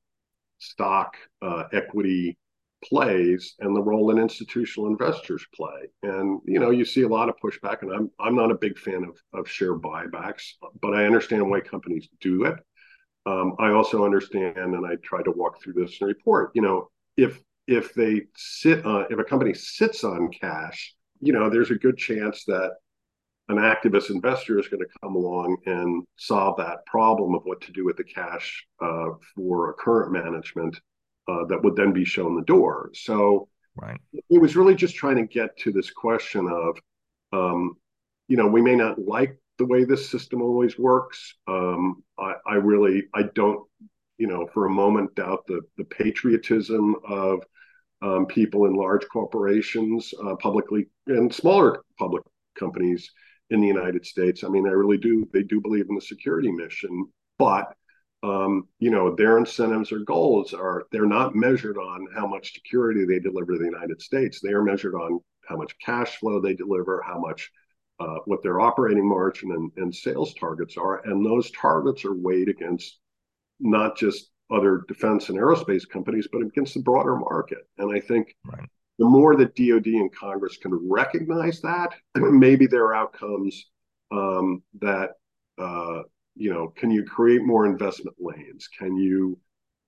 stock 0.59 1.15
uh, 1.41 1.63
equity 1.73 2.37
plays, 2.83 3.55
and 3.59 3.75
the 3.75 3.81
role 3.81 4.07
that 4.07 4.21
institutional 4.21 4.89
investors 4.89 5.45
play. 5.55 5.89
And 6.03 6.41
you 6.45 6.59
know, 6.59 6.69
you 6.69 6.85
see 6.85 7.03
a 7.03 7.07
lot 7.07 7.29
of 7.29 7.35
pushback, 7.43 7.81
and 7.81 7.91
I'm 7.91 8.11
I'm 8.19 8.35
not 8.35 8.51
a 8.51 8.55
big 8.55 8.77
fan 8.77 9.03
of 9.03 9.17
of 9.33 9.49
share 9.49 9.75
buybacks, 9.75 10.43
but 10.81 10.93
I 10.93 11.05
understand 11.05 11.49
why 11.49 11.61
companies 11.61 12.07
do 12.21 12.43
it. 12.45 12.55
Um, 13.25 13.55
I 13.59 13.71
also 13.71 14.05
understand, 14.05 14.57
and 14.57 14.85
I 14.85 14.95
try 15.03 15.23
to 15.23 15.31
walk 15.31 15.61
through 15.61 15.73
this 15.73 15.97
in 16.01 16.07
report. 16.07 16.51
You 16.53 16.61
know, 16.61 16.89
if 17.15 17.41
if 17.67 17.93
they 17.93 18.23
sit 18.35 18.85
on, 18.85 19.05
if 19.09 19.19
a 19.19 19.23
company 19.23 19.53
sits 19.53 20.03
on 20.03 20.29
cash, 20.29 20.93
you 21.21 21.33
know, 21.33 21.49
there's 21.49 21.71
a 21.71 21.75
good 21.75 21.97
chance 21.97 22.43
that 22.45 22.73
an 23.49 23.57
activist 23.57 24.09
investor 24.09 24.59
is 24.59 24.67
going 24.67 24.81
to 24.81 24.99
come 25.01 25.15
along 25.15 25.57
and 25.65 26.03
solve 26.17 26.57
that 26.57 26.85
problem 26.85 27.33
of 27.33 27.43
what 27.43 27.61
to 27.61 27.71
do 27.71 27.85
with 27.85 27.97
the 27.97 28.03
cash 28.03 28.65
uh, 28.81 29.09
for 29.35 29.69
a 29.69 29.73
current 29.73 30.11
management 30.11 30.79
uh, 31.27 31.45
that 31.45 31.63
would 31.63 31.75
then 31.75 31.93
be 31.93 32.05
shown 32.05 32.35
the 32.35 32.43
door. 32.43 32.89
So 32.93 33.47
Right. 33.77 33.99
It 34.29 34.41
was 34.41 34.55
really 34.55 34.75
just 34.75 34.95
trying 34.95 35.17
to 35.17 35.25
get 35.25 35.55
to 35.59 35.71
this 35.71 35.91
question 35.91 36.49
of, 36.49 36.77
um, 37.31 37.75
you 38.27 38.35
know, 38.35 38.47
we 38.47 38.61
may 38.61 38.75
not 38.75 38.99
like 38.99 39.39
the 39.57 39.65
way 39.65 39.83
this 39.83 40.09
system 40.09 40.41
always 40.41 40.77
works. 40.77 41.35
Um, 41.47 42.03
I, 42.17 42.33
I 42.45 42.55
really, 42.55 43.03
I 43.13 43.23
don't, 43.35 43.67
you 44.17 44.27
know, 44.27 44.47
for 44.47 44.65
a 44.65 44.69
moment 44.69 45.15
doubt 45.15 45.45
the 45.47 45.61
the 45.77 45.83
patriotism 45.83 46.95
of 47.07 47.43
um, 48.01 48.25
people 48.25 48.65
in 48.65 48.73
large 48.73 49.07
corporations, 49.09 50.11
uh, 50.25 50.35
publicly 50.35 50.87
and 51.05 51.33
smaller 51.33 51.83
public 51.99 52.23
companies 52.57 53.11
in 53.49 53.61
the 53.61 53.67
United 53.67 54.05
States. 54.05 54.43
I 54.43 54.49
mean, 54.49 54.67
I 54.67 54.71
really 54.71 54.97
do. 54.97 55.27
They 55.33 55.43
do 55.43 55.61
believe 55.61 55.87
in 55.89 55.95
the 55.95 56.01
security 56.01 56.51
mission, 56.51 57.07
but 57.37 57.73
um, 58.23 58.67
you 58.79 58.89
know, 58.89 59.15
their 59.15 59.37
incentives 59.37 59.91
or 59.91 59.99
goals 59.99 60.53
are 60.53 60.85
they're 60.91 61.05
not 61.05 61.35
measured 61.35 61.77
on 61.77 62.07
how 62.15 62.25
much 62.25 62.53
security 62.53 63.05
they 63.05 63.19
deliver 63.19 63.53
to 63.53 63.59
the 63.59 63.65
United 63.65 64.01
States. 64.01 64.39
They 64.41 64.53
are 64.53 64.63
measured 64.63 64.95
on 64.95 65.19
how 65.47 65.55
much 65.55 65.75
cash 65.83 66.17
flow 66.17 66.41
they 66.41 66.55
deliver, 66.55 67.01
how 67.05 67.19
much 67.19 67.51
uh, 67.99 68.17
what 68.25 68.43
their 68.43 68.59
operating 68.59 69.07
margin 69.07 69.51
and, 69.51 69.71
and 69.77 69.95
sales 69.95 70.33
targets 70.33 70.77
are, 70.77 71.05
and 71.05 71.25
those 71.25 71.51
targets 71.51 72.05
are 72.05 72.15
weighed 72.15 72.49
against 72.49 72.99
not 73.59 73.97
just 73.97 74.29
other 74.51 74.83
defense 74.87 75.29
and 75.29 75.37
aerospace 75.37 75.87
companies, 75.87 76.27
but 76.31 76.41
against 76.41 76.73
the 76.73 76.81
broader 76.81 77.15
market. 77.15 77.67
And 77.77 77.95
I 77.95 77.99
think 77.99 78.35
right. 78.45 78.67
The 78.97 79.05
more 79.05 79.35
that 79.35 79.55
DoD 79.55 79.87
and 79.87 80.13
Congress 80.13 80.57
can 80.57 80.73
recognize 80.89 81.61
that, 81.61 81.93
maybe 82.15 82.67
there 82.67 82.85
are 82.85 82.95
outcomes 82.95 83.65
um, 84.11 84.63
that 84.79 85.11
uh, 85.57 86.01
you 86.35 86.53
know. 86.53 86.69
Can 86.75 86.91
you 86.91 87.03
create 87.03 87.43
more 87.43 87.65
investment 87.65 88.15
lanes? 88.19 88.67
Can 88.77 88.95
you, 88.95 89.39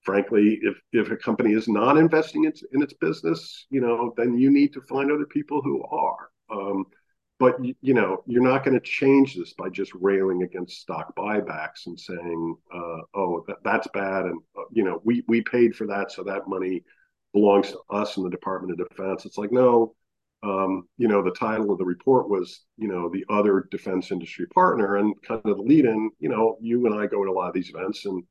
frankly, 0.02 0.60
if 0.62 0.78
if 0.91 1.12
a 1.12 1.17
company 1.17 1.54
is 1.54 1.67
not 1.67 1.98
investing 1.98 2.45
in, 2.45 2.54
in 2.74 2.82
its 2.82 2.93
business, 2.93 3.65
you 3.69 3.82
know, 3.82 4.13
then 4.17 4.38
you 4.38 4.50
need 4.50 4.74
to 4.74 4.82
find 4.82 5.12
other 5.12 5.26
people 5.26 5.62
who 5.62 5.84
are. 5.84 6.30
Um, 6.50 6.86
but 7.39 7.56
you 7.82 7.93
know 7.93 8.22
you're 8.28 8.43
not 8.43 8.63
going 8.63 8.78
to 8.78 8.86
change 8.86 9.36
this 9.36 9.54
by 9.54 9.69
just 9.69 9.91
railing 9.95 10.43
against 10.43 10.82
stock 10.82 11.15
buybacks 11.15 11.88
and 11.88 12.00
saying 12.00 12.56
uh, 12.74 13.02
oh 13.13 13.43
that, 13.48 13.58
that's 13.63 13.88
bad 13.93 14.26
and 14.26 14.39
uh, 14.58 14.63
you 14.72 14.84
know 14.84 15.02
we 15.04 15.24
we 15.28 15.41
paid 15.41 15.76
for 15.76 15.88
that 15.88 16.12
so 16.12 16.24
that 16.24 16.48
money 16.48 16.84
belongs 17.34 17.72
to 17.72 17.80
us 17.89 18.18
in 18.18 18.24
the 18.24 18.30
department 18.30 18.80
of 18.80 18.89
defense 18.89 19.26
it's 19.26 19.38
like 19.38 19.52
no 19.52 19.94
um, 20.42 20.88
you 20.98 21.10
know 21.10 21.22
the 21.22 21.32
title 21.32 21.72
of 21.72 21.78
the 21.78 21.86
report 21.86 22.30
was 22.30 22.62
you 22.78 22.88
know 22.88 23.10
the 23.10 23.26
other 23.30 23.68
defense 23.72 24.12
industry 24.12 24.48
partner 24.48 24.98
and 24.98 25.13
kind 25.22 25.42
of 25.44 25.58
the 25.58 25.63
lead 25.63 25.86
in 25.86 26.10
you 26.20 26.30
know 26.30 26.58
you 26.62 26.86
and 26.86 26.96
i 26.96 27.06
go 27.06 27.24
to 27.24 27.32
a 27.32 27.34
lot 27.34 27.50
of 27.50 27.54
these 27.54 27.72
events 27.74 28.06
and 28.06 28.24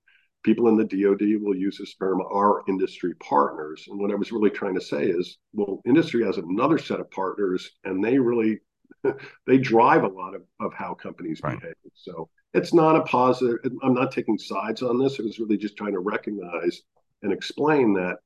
people 0.44 0.68
in 0.68 0.76
the 0.76 0.84
dod 0.84 1.20
will 1.42 1.56
use 1.56 1.76
this 1.78 1.94
term 1.96 2.22
our 2.22 2.62
industry 2.68 3.14
partners 3.16 3.84
and 3.88 4.00
what 4.00 4.11
i 4.11 4.14
was 4.14 4.32
really 4.32 4.48
trying 4.48 4.74
to 4.74 4.80
say 4.80 5.04
is 5.04 5.37
well 5.52 5.82
industry 5.84 6.24
has 6.24 6.38
another 6.38 6.78
set 6.78 7.00
of 7.00 7.11
partners 7.11 7.72
and 7.84 8.02
they 8.02 8.18
really 8.18 8.58
they 9.46 9.58
drive 9.58 10.04
a 10.04 10.08
lot 10.08 10.34
of, 10.34 10.42
of 10.61 10.72
how 10.74 10.94
companies 10.94 11.40
right. 11.42 11.61
behave. 11.61 11.74
So 11.94 12.28
it's 12.54 12.74
not 12.74 12.96
a 12.96 13.02
positive. 13.02 13.58
I'm 13.82 13.94
not 13.94 14.12
taking 14.12 14.38
sides 14.38 14.82
on 14.82 14.98
this. 14.98 15.18
It 15.18 15.24
was 15.24 15.38
really 15.38 15.56
just 15.56 15.76
trying 15.76 15.92
to 15.92 16.00
recognize 16.00 16.82
and 17.22 17.32
explain 17.32 17.94
that 17.94 18.18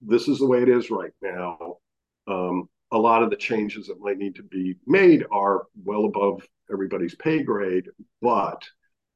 this 0.00 0.28
is 0.28 0.38
the 0.38 0.46
way 0.46 0.62
it 0.62 0.68
is 0.68 0.90
right 0.90 1.12
now. 1.22 1.76
Um, 2.26 2.68
a 2.92 2.98
lot 2.98 3.22
of 3.22 3.30
the 3.30 3.36
changes 3.36 3.86
that 3.86 4.00
might 4.00 4.18
need 4.18 4.34
to 4.36 4.42
be 4.42 4.76
made 4.86 5.24
are 5.30 5.66
well 5.84 6.06
above 6.06 6.46
everybody's 6.72 7.14
pay 7.14 7.42
grade. 7.42 7.88
But 8.22 8.62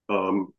um, 0.09 0.53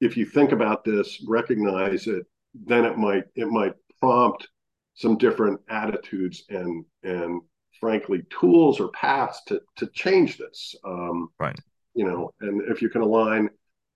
if 0.00 0.16
you 0.16 0.26
think 0.26 0.52
about 0.52 0.84
this, 0.84 1.22
recognize 1.26 2.06
it, 2.06 2.26
then 2.54 2.84
it 2.84 2.96
might 2.96 3.24
it 3.34 3.48
might 3.48 3.74
prompt 4.00 4.48
some 4.94 5.18
different 5.18 5.60
attitudes 5.68 6.44
and 6.48 6.84
and 7.02 7.42
frankly 7.80 8.22
tools 8.30 8.80
or 8.80 8.88
paths 8.88 9.42
to 9.46 9.60
to 9.76 9.86
change 9.88 10.38
this. 10.38 10.74
Um, 10.84 11.28
right. 11.38 11.58
You 11.94 12.04
know, 12.06 12.32
and 12.40 12.62
if 12.70 12.82
you 12.82 12.88
can 12.88 13.02
align 13.02 13.48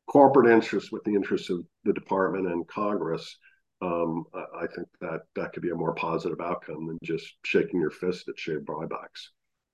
corporate 0.07 0.51
interests 0.51 0.91
with 0.91 1.05
the 1.05 1.15
interests 1.15 1.51
of 1.51 1.61
the 1.85 1.93
department 1.93 2.47
and 2.47 2.67
Congress, 2.67 3.37
um, 3.83 4.25
I, 4.35 4.63
I, 4.63 4.67
think 4.67 4.89
that 5.01 5.23
that 5.37 5.53
could 5.53 5.63
be 5.63 5.71
a 5.71 5.75
more 5.75 5.95
positive 5.95 6.41
outcome 6.41 6.87
than 6.87 6.99
just 7.03 7.35
shaking 7.45 7.81
your 7.81 7.91
fist 7.91 8.29
at 8.29 8.39
share 8.39 8.61
buybacks. 8.61 9.29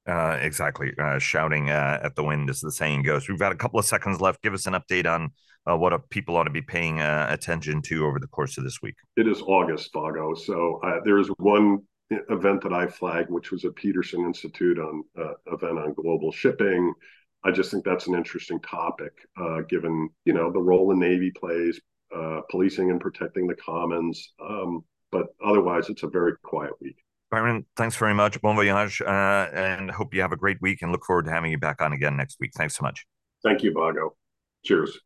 Uh, 0.07 0.39
exactly. 0.41 0.93
Uh, 0.99 1.19
shouting 1.19 1.71
uh, 1.71 1.99
at 2.03 2.15
the 2.15 2.23
wind, 2.23 2.49
as 2.49 2.61
the 2.61 2.71
saying 2.71 3.03
goes. 3.03 3.29
We've 3.29 3.39
got 3.39 3.53
a 3.53 3.57
couple 3.57 3.81
of 3.81 3.85
seconds 3.85 4.21
left. 4.21 4.43
Give 4.43 4.55
us 4.55 4.67
an 4.67 4.75
update 4.75 5.07
on 5.07 5.33
uh, 5.69 5.77
what 5.77 6.09
people 6.11 6.37
ought 6.37 6.45
to 6.45 6.51
be 6.51 6.63
paying 6.63 7.01
uh, 7.01 7.27
attention 7.29 7.83
to 7.83 8.07
over 8.07 8.21
the 8.21 8.29
course 8.29 8.57
of 8.57 8.65
this 8.65 8.81
week. 8.81 8.95
It 9.17 9.27
is 9.27 9.43
August, 9.43 9.91
Vago. 9.93 10.35
So 10.35 10.81
uh, 10.85 11.01
there 11.05 11.19
is 11.19 11.29
one 11.39 11.83
event 12.11 12.63
that 12.63 12.73
I 12.73 12.87
flagged, 12.87 13.31
which 13.31 13.51
was 13.51 13.65
a 13.65 13.71
Peterson 13.71 14.25
Institute 14.25 14.79
on 14.79 15.03
uh, 15.19 15.33
event 15.53 15.79
on 15.79 15.95
global 15.95 16.31
shipping. 16.31 16.95
I 17.45 17.51
just 17.51 17.71
think 17.71 17.85
that's 17.85 18.07
an 18.07 18.15
interesting 18.15 18.61
topic, 18.61 19.13
uh, 19.41 19.63
given 19.69 20.09
you 20.25 20.33
know 20.33 20.51
the 20.53 20.61
role 20.61 20.89
the 20.89 20.95
Navy 20.95 21.31
plays, 21.31 21.81
uh, 22.15 22.41
policing 22.51 22.91
and 22.91 23.01
protecting 23.01 23.47
the 23.47 23.55
commons. 23.55 24.33
Um, 24.41 24.85
but 25.13 25.27
otherwise, 25.45 25.89
it's 25.89 26.03
a 26.03 26.09
very 26.09 26.33
quiet 26.43 26.73
week. 26.81 26.97
Byron, 27.31 27.65
thanks 27.77 27.97
very 27.97 28.15
much. 28.15 28.41
Bon 28.41 28.55
voyage, 28.55 29.01
uh, 29.01 29.49
and 29.53 29.91
hope 29.91 30.15
you 30.15 30.21
have 30.21 30.33
a 30.33 30.37
great 30.37 30.61
week. 30.61 30.83
And 30.83 30.93
look 30.93 31.05
forward 31.05 31.25
to 31.25 31.31
having 31.31 31.51
you 31.51 31.59
back 31.59 31.83
on 31.83 31.93
again 31.93 32.17
next 32.17 32.39
week. 32.41 32.53
Thanks 32.55 32.77
so 32.77 32.83
much. 32.83 33.05
Thank 33.43 33.63
you, 33.63 33.73
Vago. 33.73 34.17
Cheers. 34.65 35.01